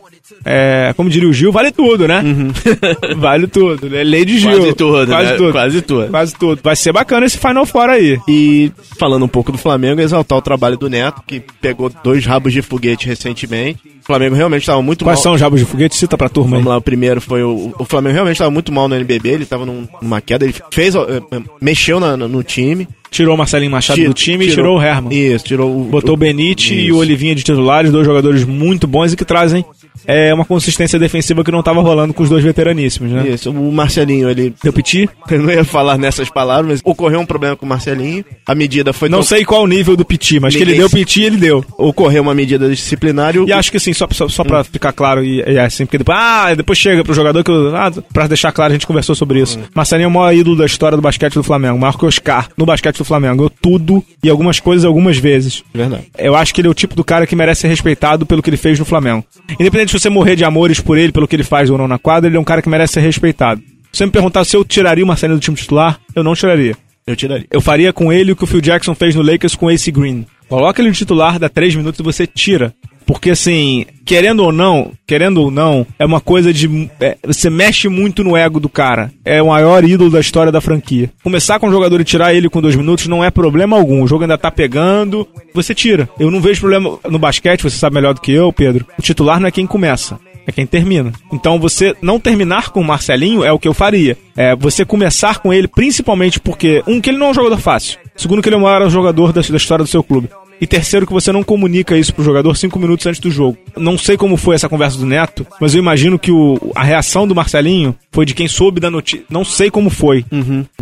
é, 0.46 0.94
como 0.96 1.10
diria 1.10 1.28
o 1.30 1.34
Gil, 1.34 1.52
vale 1.52 1.72
tudo, 1.72 2.08
né? 2.08 2.22
vale 3.18 3.48
tudo, 3.48 3.96
é 3.96 4.04
lei 4.04 4.26
de 4.26 4.40
Gil. 4.40 4.52
Quase 4.52 4.74
tudo, 4.74 5.08
quase 5.08 5.32
né? 5.32 5.38
tudo. 5.38 5.52
Quase 5.52 5.82
tudo. 5.82 6.08
Quase 6.10 6.36
tudo. 6.36 6.60
Vai 6.64 6.76
ser 6.76 6.92
bacana 6.92 7.26
esse 7.26 7.38
Final 7.38 7.66
Four 7.66 7.90
aí. 7.90 8.20
E 8.28 8.72
falando 8.98 9.24
um 9.24 9.28
pouco 9.28 9.52
do 9.52 9.58
Flamengo, 9.58 10.02
exaltar 10.02 10.38
o 10.38 10.42
trabalho 10.42 10.78
do 10.78 10.90
Neto, 10.90 11.22
que 11.26 11.42
pegou 11.62 11.92
dois 12.04 12.26
rabos 12.26 12.54
de 12.54 12.62
foguete 12.62 13.08
recentemente. 13.08 13.80
O 14.02 14.06
Flamengo 14.06 14.36
realmente 14.36 14.62
estava 14.64 14.82
muito 14.82 15.06
Quais 15.06 15.20
mal. 15.20 15.24
são 15.24 15.34
os 15.34 15.40
jabos 15.40 15.60
de 15.60 15.66
foguete? 15.66 15.96
Cita 15.96 16.18
pra 16.18 16.28
turma 16.28 16.58
aí. 16.58 16.64
Vamos 16.64 16.70
lá, 16.72 16.78
o 16.78 16.82
primeiro 16.82 17.22
foi 17.22 17.44
o, 17.44 17.74
o 17.78 17.86
Flamengo 17.86 18.14
realmente 18.14 18.36
estava 18.36 18.50
muito 18.52 18.72
mal 18.72 18.88
no 18.88 18.96
NBB, 18.96 19.30
ele 19.30 19.44
estava 19.44 19.66
num- 19.66 19.88
numa 20.02 20.20
queda, 20.20 20.44
ele 20.44 20.56
fez, 20.72 20.96
eh, 20.96 21.00
eh, 21.32 21.40
mexeu 21.62 22.00
na- 22.00 22.18
no, 22.18 22.42
time. 22.44 22.88
Tirou 23.12 23.36
o 23.36 23.38
Marcelinho 23.38 23.70
Machado 23.72 24.02
do 24.04 24.14
time 24.14 24.46
e 24.48 24.52
tirou 24.52 24.78
o 24.78 24.82
Herman. 24.82 25.14
Isso, 25.14 25.44
tirou 25.46 25.70
o. 25.70 25.84
Botou 25.84 26.14
o 26.16 26.18
Benite 26.18 26.74
e 26.74 26.92
o 26.94 26.98
Olivinha 26.98 27.36
de 27.36 27.44
titulares, 27.44 27.92
dois 27.92 28.06
jogadores 28.06 28.46
muito 28.46 28.88
bons 28.88 29.12
e 29.12 29.18
que 29.18 29.26
trazem 29.26 29.66
é, 30.06 30.34
uma 30.34 30.46
consistência 30.46 30.98
defensiva 30.98 31.44
que 31.44 31.52
não 31.52 31.60
estava 31.60 31.82
rolando 31.82 32.14
com 32.14 32.24
os 32.24 32.30
dois 32.30 32.44
veteraníssimos, 32.44 33.12
né? 33.12 33.28
Isso, 33.30 33.52
o 33.52 33.72
Marcelinho, 33.72 34.30
ele. 34.30 34.54
Deu 34.64 34.74
piti? 34.74 35.10
Eu 35.30 35.42
não 35.44 35.52
ia 35.52 35.64
falar 35.64 35.98
nessas 35.98 36.30
palavras, 36.30 36.68
mas 36.68 36.82
ocorreu 36.84 37.20
um 37.20 37.26
problema 37.26 37.56
com 37.56 37.66
o 37.66 37.70
Marcelinho. 37.70 38.24
A 38.46 38.56
medida 38.56 38.92
foi. 38.94 39.10
Não 39.10 39.20
to- 39.20 39.26
sei 39.26 39.46
qual 39.46 39.64
o 39.64 39.68
nível 39.68 39.96
do 39.96 40.04
piti, 40.06 40.40
mas 40.40 40.56
que 40.56 40.62
ele 40.62 40.72
Ninguém 40.72 40.80
deu 40.82 40.90
piti, 40.90 41.24
ele 41.24 41.38
deu. 41.38 41.64
Ocorreu 41.78 42.22
uma 42.24 42.34
medida 42.34 42.70
disciplinar 42.70 43.36
e. 43.36 43.46
E 43.46 43.54
acho 43.54 43.72
que 43.72 43.78
assim, 43.78 43.94
só, 43.94 44.08
só, 44.12 44.28
só 44.28 44.44
pra 44.44 44.64
ficar 44.64 44.92
claro, 44.94 45.24
e, 45.24 45.42
e 45.42 45.60
assim, 45.60 45.86
porque 45.86 45.98
depois, 45.98 46.18
ah, 46.20 46.54
depois 46.56 46.78
chega 46.78 47.04
pro 47.04 47.14
jogador 47.14 47.44
que, 47.44 47.52
eu- 47.52 47.76
ah, 47.76 47.92
pra 48.14 48.28
deixar 48.28 48.52
claro, 48.52 48.72
a 48.72 48.76
gente 48.76 48.88
conversou 48.88 49.16
sobre 49.16 49.40
isso. 49.42 49.60
Marcelinho 49.76 50.06
é 50.06 50.10
o 50.10 50.12
maior 50.12 50.34
ídolo 50.34 50.56
da 50.58 50.66
história 50.66 50.96
do 50.96 51.02
basquete 51.02 51.34
do 51.34 51.44
Flamengo, 51.44 51.78
maior 51.78 51.98
que 51.98 52.06
o 52.06 52.08
Oscar 52.08 52.50
no 52.58 52.66
basquete 52.66 52.98
do 52.98 53.06
Flamengo. 53.06 53.36
Ganhou 53.36 53.52
tudo 53.62 54.04
e 54.24 54.30
algumas 54.30 54.60
coisas 54.60 54.84
algumas 54.86 55.18
vezes. 55.18 55.64
Verdade. 55.74 56.04
Eu 56.18 56.36
acho 56.36 56.54
que 56.54 56.62
ele 56.62 56.68
é 56.68 56.72
o 56.72 56.74
tipo 56.74 56.96
do 56.96 57.04
cara 57.04 57.26
que 57.28 57.36
merece 57.36 57.62
ser 57.62 57.68
respeitado 57.68 58.26
pelo 58.26 58.42
que 58.42 58.50
ele 58.50 58.58
fez 58.58 58.78
no 58.80 58.86
Flamengo. 58.86 59.24
Independente 59.60 59.81
de 59.86 59.94
você 59.94 60.10
morrer 60.10 60.36
de 60.36 60.44
amores 60.44 60.80
por 60.80 60.98
ele, 60.98 61.12
pelo 61.12 61.28
que 61.28 61.36
ele 61.36 61.44
faz 61.44 61.70
ou 61.70 61.78
não 61.78 61.88
na 61.88 62.00
quadra, 62.00 62.30
ele 62.30 62.38
é 62.38 62.40
um 62.40 62.44
cara 62.44 62.62
que 62.62 62.70
merece 62.70 62.94
ser 62.94 63.02
respeitado. 63.02 63.62
Se 63.92 63.98
você 64.00 64.06
me 64.06 64.12
perguntar 64.12 64.46
se 64.46 64.56
eu 64.56 64.64
tiraria 64.64 65.04
o 65.04 65.08
Marcelinho 65.08 65.40
do 65.40 65.44
time 65.44 65.58
titular, 65.58 66.00
eu 66.16 66.24
não 66.24 66.34
tiraria. 66.34 66.76
Eu 67.06 67.16
tiraria. 67.16 67.48
Eu 67.52 67.60
faria 67.60 67.92
com 67.92 68.12
ele 68.14 68.32
o 68.32 68.36
que 68.36 68.44
o 68.44 68.48
Phil 68.48 68.62
Jackson 68.62 68.96
fez 68.96 69.16
no 69.16 69.22
Lakers 69.22 69.56
com 69.56 69.70
Ace 69.70 69.92
Green. 69.92 70.26
Coloca 70.48 70.82
ele 70.82 70.90
no 70.90 70.96
titular, 70.96 71.40
dá 71.40 71.50
3 71.50 71.76
minutos 71.76 72.00
e 72.00 72.04
você 72.04 72.26
tira. 72.28 72.74
Porque 73.12 73.32
assim, 73.32 73.86
querendo 74.06 74.42
ou 74.42 74.54
não, 74.54 74.94
querendo 75.06 75.42
ou 75.42 75.52
não, 75.52 75.86
é 76.00 76.06
uma 76.06 76.22
coisa 76.22 76.54
de. 76.54 76.90
é, 76.98 77.18
você 77.26 77.50
mexe 77.50 77.90
muito 77.90 78.24
no 78.24 78.38
ego 78.38 78.58
do 78.58 78.70
cara. 78.70 79.12
É 79.26 79.44
o 79.44 79.48
maior 79.48 79.84
ídolo 79.84 80.10
da 80.10 80.22
história 80.22 80.50
da 80.50 80.62
franquia. 80.62 81.12
Começar 81.22 81.60
com 81.60 81.68
o 81.68 81.72
jogador 81.72 82.00
e 82.00 82.06
tirar 82.06 82.34
ele 82.34 82.50
com 82.50 82.62
dois 82.62 82.74
minutos 82.74 83.08
não 83.08 83.22
é 83.22 83.30
problema 83.30 83.76
algum. 83.76 84.02
O 84.02 84.08
jogo 84.08 84.24
ainda 84.24 84.38
tá 84.38 84.50
pegando, 84.50 85.28
você 85.54 85.76
tira. 85.76 86.08
Eu 86.18 86.32
não 86.32 86.40
vejo 86.40 86.62
problema 86.62 86.98
no 87.10 87.20
basquete, 87.20 87.64
você 87.64 87.78
sabe 87.78 87.96
melhor 87.96 88.14
do 88.14 88.22
que 88.22 88.32
eu, 88.32 88.54
Pedro. 88.54 88.88
O 88.98 89.02
titular 89.02 89.42
não 89.42 89.48
é 89.50 89.52
quem 89.52 89.68
começa. 89.68 90.18
É 90.48 90.52
quem 90.54 90.66
termina. 90.66 91.12
Então 91.34 91.60
você 91.60 91.94
não 92.02 92.18
terminar 92.18 92.70
com 92.70 92.80
o 92.80 92.84
Marcelinho 92.84 93.44
é 93.44 93.52
o 93.52 93.60
que 93.60 93.68
eu 93.68 93.74
faria. 93.74 94.18
É 94.38 94.56
você 94.56 94.86
começar 94.86 95.40
com 95.40 95.54
ele, 95.54 95.68
principalmente 95.68 96.40
porque, 96.40 96.82
um, 96.88 97.02
que 97.02 97.10
ele 97.10 97.18
não 97.18 97.28
é 97.28 97.30
um 97.32 97.34
jogador 97.34 97.60
fácil. 97.60 98.00
Segundo, 98.16 98.42
que 98.42 98.50
ele 98.50 98.56
é 98.56 98.58
o 98.58 98.62
maior 98.62 98.90
jogador 98.90 99.34
da, 99.34 99.42
da 99.42 99.58
história 99.58 99.84
do 99.84 99.90
seu 99.90 100.02
clube. 100.04 100.30
E 100.62 100.68
terceiro, 100.68 101.08
que 101.08 101.12
você 101.12 101.32
não 101.32 101.44
comunica 101.44 101.98
isso 101.98 102.14
pro 102.14 102.24
jogador 102.24 102.56
cinco 102.56 102.78
minutos 102.78 103.08
antes 103.08 103.20
do 103.20 103.32
jogo. 103.32 103.58
Não 103.76 103.98
sei 103.98 104.16
como 104.16 104.38
foi 104.38 104.54
essa 104.54 104.70
conversa 104.70 104.96
do 105.00 105.08
Neto, 105.08 105.46
mas 105.60 105.74
eu 105.74 105.80
imagino 105.80 106.20
que 106.20 106.32
o, 106.32 106.72
a 106.76 106.84
reação 106.84 107.28
do 107.28 107.34
Marcelinho 107.34 107.96
foi 108.12 108.28
de 108.28 108.36
quem 108.36 108.48
soube 108.48 108.80
da 108.80 108.92
notícia. 108.92 109.26
Não 109.28 109.44
sei 109.44 109.72
como 109.72 109.90
foi, 109.90 110.24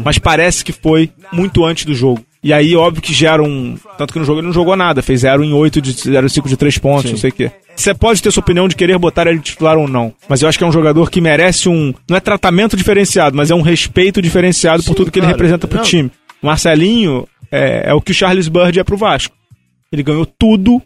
mas 0.04 0.18
parece 0.18 0.66
que 0.66 0.74
foi 0.74 1.10
muito 1.32 1.64
antes 1.64 1.86
do 1.86 1.96
jogo. 1.96 2.22
E 2.42 2.54
aí, 2.54 2.74
óbvio 2.76 3.02
que 3.02 3.14
gera 3.14 3.44
um. 3.44 3.76
Tanto 3.98 4.14
que 4.14 4.20
no 4.20 4.24
jogo 4.26 4.40
ele 4.40 4.48
não 4.48 4.54
jogou 4.54 4.76
nada, 4.76 5.02
fez 5.02 5.22
0 5.22 5.44
em 5.44 5.52
8 5.54 5.82
de 5.82 5.92
0 5.92 6.26
em 6.26 6.30
5 6.30 6.48
de 6.48 6.56
3 6.56 6.78
pontos, 6.78 7.12
não 7.12 7.18
sei 7.18 7.30
o 7.32 7.34
quê. 7.34 7.52
Você 7.76 7.94
pode 7.94 8.22
ter 8.22 8.32
sua 8.32 8.42
opinião 8.42 8.68
de 8.68 8.76
querer 8.76 8.98
botar 8.98 9.28
ele 9.28 9.40
titular 9.40 9.78
ou 9.78 9.88
não. 9.88 10.14
Mas 10.28 10.42
eu 10.42 10.48
acho 10.48 10.58
que 10.58 10.64
é 10.64 10.68
um 10.68 10.72
jogador 10.72 11.10
que 11.10 11.20
merece 11.20 11.68
um. 11.68 11.94
Não 12.10 12.16
é 12.18 12.20
tratamento 12.20 12.78
diferenciado, 12.78 13.36
mas 13.36 13.52
é 13.52 13.56
um 13.56 13.62
respeito 13.62 14.22
diferenciado 14.22 14.84
por 14.84 14.90
Sim, 14.90 14.96
tudo 14.96 15.12
que 15.12 15.20
ele 15.20 15.26
claro. 15.28 15.38
representa 15.38 15.68
pro 15.68 15.78
Não. 15.80 15.86
time. 15.86 16.12
Marcelinho 16.42 17.28
é, 17.52 17.90
é 17.90 17.94
o 17.94 18.02
que 18.02 18.12
o 18.12 18.16
Charles 18.16 18.48
Bird 18.48 18.80
é 18.80 18.84
pro 18.84 18.98
Vasco. 18.98 19.36
Ele 19.92 20.04
ganhou 20.04 20.26
tudo 20.26 20.82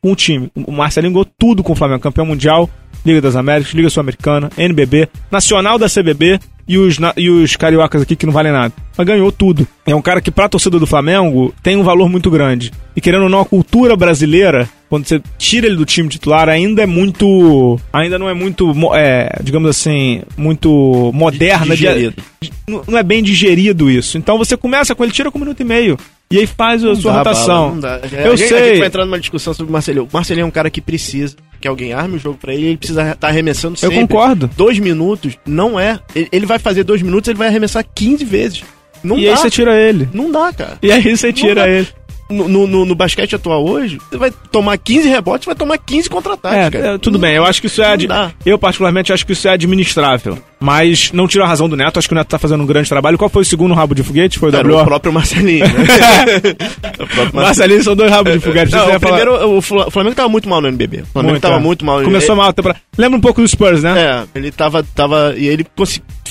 com 0.00 0.12
o 0.12 0.16
time. 0.16 0.50
O 0.54 0.72
Marcelinho 0.72 1.12
ganhou 1.12 1.26
tudo 1.38 1.62
com 1.62 1.72
o 1.72 1.76
Flamengo. 1.76 2.00
Campeão 2.00 2.26
mundial, 2.26 2.68
Liga 3.04 3.20
das 3.20 3.36
Américas, 3.36 3.72
Liga 3.72 3.88
Sul-Americana, 3.90 4.50
NBB, 4.56 5.08
Nacional 5.30 5.78
da 5.78 5.88
CBB 5.88 6.38
e 6.66 6.76
os, 6.76 6.96
e 7.16 7.30
os 7.30 7.56
cariocas 7.56 8.02
aqui 8.02 8.14
que 8.16 8.26
não 8.26 8.32
valem 8.32 8.52
nada. 8.52 8.72
Mas 8.96 9.06
ganhou 9.06 9.30
tudo. 9.32 9.66
É 9.86 9.94
um 9.94 10.02
cara 10.02 10.20
que, 10.20 10.30
pra 10.30 10.48
torcida 10.48 10.78
do 10.78 10.86
Flamengo, 10.86 11.54
tem 11.62 11.76
um 11.76 11.82
valor 11.82 12.08
muito 12.08 12.30
grande. 12.30 12.72
E 12.94 13.00
querendo 13.00 13.22
ou 13.24 13.28
não, 13.28 13.40
a 13.40 13.44
cultura 13.44 13.96
brasileira, 13.96 14.68
quando 14.88 15.06
você 15.06 15.20
tira 15.38 15.66
ele 15.66 15.76
do 15.76 15.86
time 15.86 16.08
titular, 16.08 16.48
ainda 16.48 16.82
é 16.82 16.86
muito. 16.86 17.78
Ainda 17.92 18.18
não 18.18 18.28
é 18.28 18.34
muito, 18.34 18.72
é, 18.94 19.38
digamos 19.42 19.70
assim, 19.70 20.22
muito 20.36 21.10
moderna. 21.14 21.64
de- 21.76 21.76
Digerido. 21.76 22.22
de- 22.40 22.52
não 22.68 22.82
não 22.88 22.98
é 22.98 23.02
bem 23.02 23.22
digerido 23.22 23.88
isso. 23.90 24.18
Então 24.18 24.36
você 24.36 24.56
começa 24.56 24.94
com 24.94 25.02
ele, 25.04 25.12
tira 25.12 25.30
com 25.30 25.38
um 25.38 25.42
minuto 25.42 25.60
e 25.60 25.64
meio. 25.64 25.96
E 26.30 26.38
aí 26.38 26.46
faz 26.46 26.84
a 26.84 26.94
sua 26.94 27.12
Dá 27.12 27.18
rotação. 27.18 27.46
bala, 27.46 27.72
não 27.72 27.80
dá. 27.80 28.00
Eu 28.24 28.32
a 28.32 28.36
gente, 28.36 28.48
sei. 28.48 28.58
A 28.60 28.64
gente 28.68 28.78
vai 28.78 28.86
entrar 28.88 29.04
numa 29.06 29.18
discussão 29.18 29.54
sobre 29.54 29.70
o 29.70 29.72
Marcelinho. 29.72 30.04
O 30.04 30.08
Marcelinho 30.12 30.44
é 30.44 30.46
um 30.46 30.50
cara 30.50 30.68
que 30.70 30.80
precisa 30.80 31.34
que 31.60 31.66
alguém 31.66 31.92
arme 31.94 32.16
o 32.16 32.18
jogo 32.18 32.36
pra 32.38 32.52
ele. 32.52 32.66
Ele 32.66 32.76
precisa 32.76 33.12
estar 33.12 33.28
arremessando 33.28 33.74
Eu 33.74 33.90
sempre. 33.90 33.96
concordo. 33.96 34.50
Dois 34.56 34.78
minutos 34.78 35.38
não 35.46 35.80
é. 35.80 35.98
Ele, 36.14 36.28
ele 36.30 36.46
vai 36.46 36.58
fazer 36.58 36.84
dois 36.84 37.00
minutos, 37.00 37.28
ele 37.28 37.38
vai 37.38 37.48
arremessar 37.48 37.82
15 37.94 38.24
vezes. 38.26 38.62
Não 39.02 39.18
e 39.18 39.24
dá. 39.24 39.30
aí 39.30 39.36
você 39.38 39.50
tira 39.50 39.74
ele. 39.80 40.06
Não 40.12 40.30
dá, 40.30 40.52
cara. 40.52 40.76
E 40.82 40.92
aí 40.92 41.16
você 41.16 41.32
tira 41.32 41.66
ele. 41.68 41.88
No, 42.30 42.66
no, 42.66 42.84
no- 42.84 42.94
basquete 42.94 43.34
atual 43.36 43.64
hoje, 43.66 43.98
você 44.10 44.18
vai 44.18 44.30
tomar 44.52 44.76
15 44.76 45.08
rebotes, 45.08 45.46
vai 45.46 45.54
tomar 45.54 45.78
15 45.78 46.10
contra-ataques, 46.10 46.78
É, 46.80 46.94
é, 46.94 46.98
tudo 46.98 47.18
bem, 47.18 47.34
eu 47.34 47.44
acho 47.44 47.60
que 47.60 47.68
isso 47.68 47.82
é. 47.82 47.96
não 47.96 48.06
dá. 48.06 48.30
Eu, 48.44 48.58
particularmente, 48.58 49.12
acho 49.12 49.24
que 49.24 49.32
isso 49.32 49.48
é 49.48 49.52
administrável. 49.52 50.38
Mas 50.60 51.10
não 51.12 51.28
tiro 51.28 51.44
a 51.44 51.46
razão 51.46 51.68
do 51.68 51.76
Neto, 51.76 51.98
acho 51.98 52.08
que 52.08 52.12
o 52.14 52.16
Neto 52.16 52.26
tá 52.28 52.38
fazendo 52.38 52.62
um 52.64 52.66
grande 52.66 52.88
trabalho. 52.88 53.16
Qual 53.16 53.30
foi 53.30 53.42
o 53.42 53.44
segundo 53.44 53.72
rabo 53.74 53.94
de 53.94 54.02
foguete? 54.02 54.38
Foi 54.40 54.50
o 54.50 54.56
Era 54.56 54.68
WO? 54.68 54.82
o 54.82 54.84
próprio 54.84 55.12
Marcelinho, 55.12 55.64
né? 55.66 55.72
o 56.98 57.06
próprio 57.06 57.34
Marcelinho 57.34 57.82
são 57.84 57.94
dois 57.96 58.10
rabos 58.10 58.32
de 58.32 58.40
foguete. 58.40 58.72
Não, 58.72 58.80
o 58.82 58.86
falar- 58.86 58.98
primeiro, 59.00 59.62
Fla- 59.62 59.86
o 59.86 59.90
Flamengo 59.90 60.16
tava 60.16 60.28
muito 60.28 60.48
mal 60.48 60.60
no 60.60 60.68
NBB. 60.68 61.02
O 61.02 61.06
Flamengo 61.06 61.32
Muito, 61.34 61.42
tava 61.42 61.56
é. 61.56 61.60
muito 61.60 61.84
mal. 61.84 62.02
Começou 62.02 62.30
ele, 62.34 62.40
mal 62.40 62.50
a 62.50 62.52
temporada. 62.52 62.80
Lembra 62.98 63.18
um 63.18 63.20
pouco 63.22 63.40
do 63.40 63.46
Spurs, 63.48 63.82
né? 63.84 64.26
É, 64.34 64.38
ele 64.38 64.50
tava, 64.50 64.82
tava. 64.82 65.34
E 65.36 65.46
ele 65.46 65.64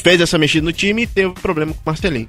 fez 0.03 0.19
essa 0.21 0.37
mexida 0.37 0.65
no 0.65 0.73
time 0.73 1.03
e 1.03 1.07
teve 1.07 1.31
problema 1.41 1.71
com 1.71 1.79
o 1.79 1.83
Marcelinho. 1.85 2.27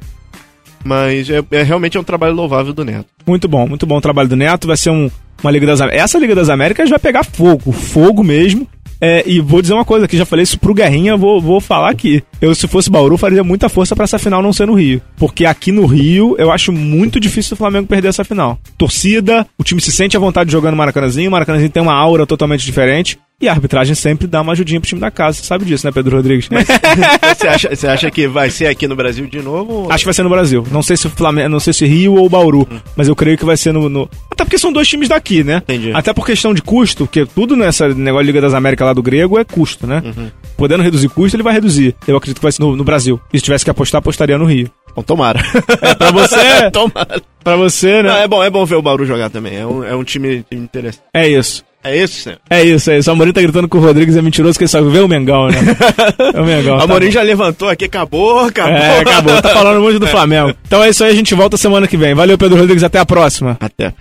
Mas 0.85 1.29
é, 1.31 1.43
é 1.51 1.63
realmente 1.63 1.97
é 1.97 2.01
um 2.01 2.05
trabalho 2.05 2.35
louvável 2.35 2.73
do 2.73 2.85
Neto. 2.85 3.07
Muito 3.27 3.49
bom, 3.49 3.67
muito 3.67 3.87
bom 3.87 3.97
o 3.97 4.01
trabalho 4.01 4.29
do 4.29 4.37
Neto. 4.37 4.67
Vai 4.67 4.77
ser 4.77 4.91
um, 4.91 5.11
uma 5.43 5.51
Liga 5.51 5.67
das 5.67 5.81
Américas. 5.81 6.05
Essa 6.05 6.19
Liga 6.19 6.35
das 6.35 6.49
Américas 6.49 6.91
vai 6.91 6.99
pegar 6.99 7.25
fogo, 7.25 7.73
fogo 7.73 8.23
mesmo. 8.23 8.67
É, 9.01 9.23
e 9.27 9.41
vou 9.41 9.63
dizer 9.63 9.75
uma 9.75 9.85
coisa, 9.85 10.09
que 10.09 10.17
já 10.17 10.25
falei 10.25 10.43
isso 10.43 10.59
pro 10.59 10.75
Guerrinha, 10.75 11.17
vou, 11.17 11.41
vou 11.41 11.61
falar 11.61 11.91
aqui. 11.91 12.23
Eu, 12.41 12.55
se 12.55 12.67
fosse 12.67 12.91
Bauru, 12.91 13.17
faria 13.17 13.45
muita 13.45 13.69
força 13.69 13.95
pra 13.95 14.05
essa 14.05 14.19
final 14.19 14.43
não 14.43 14.53
ser 14.53 14.67
no 14.67 14.75
Rio. 14.75 15.01
Porque 15.17 15.45
aqui 15.45 15.71
no 15.71 15.87
Rio, 15.87 16.35
eu 16.39 16.51
acho 16.51 16.73
muito 16.73 17.21
difícil 17.21 17.55
o 17.55 17.57
Flamengo 17.57 17.87
perder 17.87 18.09
essa 18.09 18.25
final. 18.25 18.59
Torcida, 18.77 19.47
o 19.57 19.63
time 19.63 19.81
se 19.81 19.93
sente 19.93 20.17
à 20.17 20.21
vontade 20.21 20.51
jogando 20.51 20.77
Maracanãzinho, 20.77 21.29
o 21.29 21.33
Maracanãzinho 21.33 21.71
tem 21.71 21.83
uma 21.83 21.95
aura 21.95 22.27
totalmente 22.27 22.65
diferente. 22.65 23.19
E 23.41 23.49
a 23.49 23.53
arbitragem 23.53 23.95
sempre 23.95 24.27
dá 24.27 24.41
uma 24.41 24.51
ajudinha 24.51 24.81
pro 24.81 24.89
time 24.89 25.01
da 25.01 25.13
casa. 25.13 25.37
Você 25.39 25.45
sabe 25.45 25.65
disso, 25.65 25.87
né, 25.87 25.93
Pedro 25.93 26.17
Rodrigues? 26.17 26.49
você, 27.39 27.47
acha, 27.47 27.69
você 27.77 27.87
acha 27.87 28.11
que 28.11 28.27
vai 28.27 28.51
ser 28.51 28.67
aqui 28.67 28.89
no 28.89 28.97
Brasil 28.97 29.29
de 29.29 29.41
novo? 29.41 29.73
ou- 29.85 29.93
Acho 29.93 29.99
que 30.03 30.07
vai 30.07 30.15
ser 30.15 30.25
no 30.25 30.29
Brasil. 30.29 30.67
Não 30.73 30.83
sei 30.83 30.97
se 30.97 31.09
Flamengo, 31.09 31.49
não 31.49 31.61
sei 31.61 31.73
se 31.73 31.87
Rio 31.87 32.15
ou 32.17 32.29
Bauru, 32.29 32.67
mas 32.97 33.07
eu 33.07 33.15
creio 33.15 33.39
que 33.39 33.45
vai 33.45 33.57
ser 33.57 33.71
no, 33.73 33.89
no- 33.89 34.11
Até 34.29 34.45
porque 34.45 34.59
são 34.59 34.73
dois 34.73 34.89
times 34.89 35.09
daqui, 35.09 35.45
né? 35.45 35.59
Entendi. 35.59 35.93
Até 35.95 36.13
por 36.13 36.27
questão 36.27 36.53
de 36.53 36.61
custo, 36.61 37.07
porque 37.07 37.25
tudo 37.27 37.55
nessa 37.57 37.89
negócio 37.95 38.25
de 38.27 38.33
Liga 38.33 38.41
das 38.41 38.55
Américas 38.55 38.85
lá 38.87 38.93
do 38.93 39.03
grego 39.05 39.39
é 39.39 39.45
custo, 39.45 39.87
né? 39.87 40.03
Uhum. 40.05 40.31
Podendo 40.57 40.83
reduzir 40.83 41.09
custo, 41.09 41.37
ele 41.37 41.45
vai 41.45 41.53
reduzir. 41.55 41.95
Eu 42.09 42.17
acredito 42.17 42.39
que 42.39 42.43
vai 42.45 42.51
ser 42.51 42.61
no, 42.63 42.75
no 42.75 42.83
Brasil. 42.83 43.21
E 43.33 43.39
se 43.39 43.45
tivesse 43.45 43.65
que 43.65 43.71
apostar, 43.71 44.01
apostaria 44.01 44.37
no 44.37 44.47
Rio. 44.47 44.69
Bom, 44.97 45.03
tomara. 45.03 45.41
É, 45.81 45.95
pra 45.95 46.11
você, 46.11 46.71
tomara. 46.73 47.23
pra 47.45 47.55
você, 47.55 48.03
né? 48.03 48.09
Não, 48.11 48.17
é 48.17 48.27
bom, 48.27 48.43
é 48.43 48.51
bom 48.51 48.65
ver 48.67 48.75
o 48.75 48.83
Bauru 48.83 49.07
jogar 49.07 49.31
também. 49.31 49.55
É 49.57 49.65
um, 49.65 49.85
é 49.85 49.95
um 49.95 50.03
time, 50.03 50.43
time 50.51 50.61
interessante. 50.65 51.05
É 51.15 51.29
isso. 51.29 51.63
É 51.83 51.97
isso. 51.97 52.31
É 52.51 52.63
isso, 52.65 52.91
é 52.91 52.99
isso. 52.99 53.09
O 53.09 53.13
Amorim 53.13 53.33
tá 53.33 53.41
gritando 53.41 53.69
que 53.69 53.77
o 53.77 53.81
Rodrigues 53.81 54.17
é 54.17 54.21
mentiroso, 54.23 54.59
que 54.59 54.65
ele 54.65 54.69
só 54.69 54.83
vê 54.83 54.99
o 54.99 55.09
Mengão, 55.09 55.49
né? 55.49 55.59
É 56.35 56.41
o 56.41 56.45
Mengão. 56.45 56.75
O 56.75 56.79
tá 56.79 56.85
Amorim 56.85 57.07
bom. 57.07 57.13
já 57.13 57.23
levantou 57.23 57.69
aqui, 57.69 57.85
acabou, 57.85 58.41
acabou. 58.41 58.75
É, 58.75 59.01
acabou. 59.01 59.41
Tá 59.41 59.51
falando 59.51 59.81
muito 59.81 59.99
do 59.99 60.07
Flamengo. 60.09 60.55
Então 60.67 60.83
é 60.83 60.91
isso 60.91 61.05
aí, 61.05 61.11
a 61.11 61.15
gente 61.15 61.35
volta 61.35 61.57
semana 61.57 61.87
que 61.87 61.97
vem. 61.97 62.15
Valeu, 62.15 62.37
Pedro 62.37 62.59
Rodrigues. 62.59 62.83
Até 62.83 62.99
a 62.99 63.07
próxima. 63.07 63.57
Até. 63.61 63.93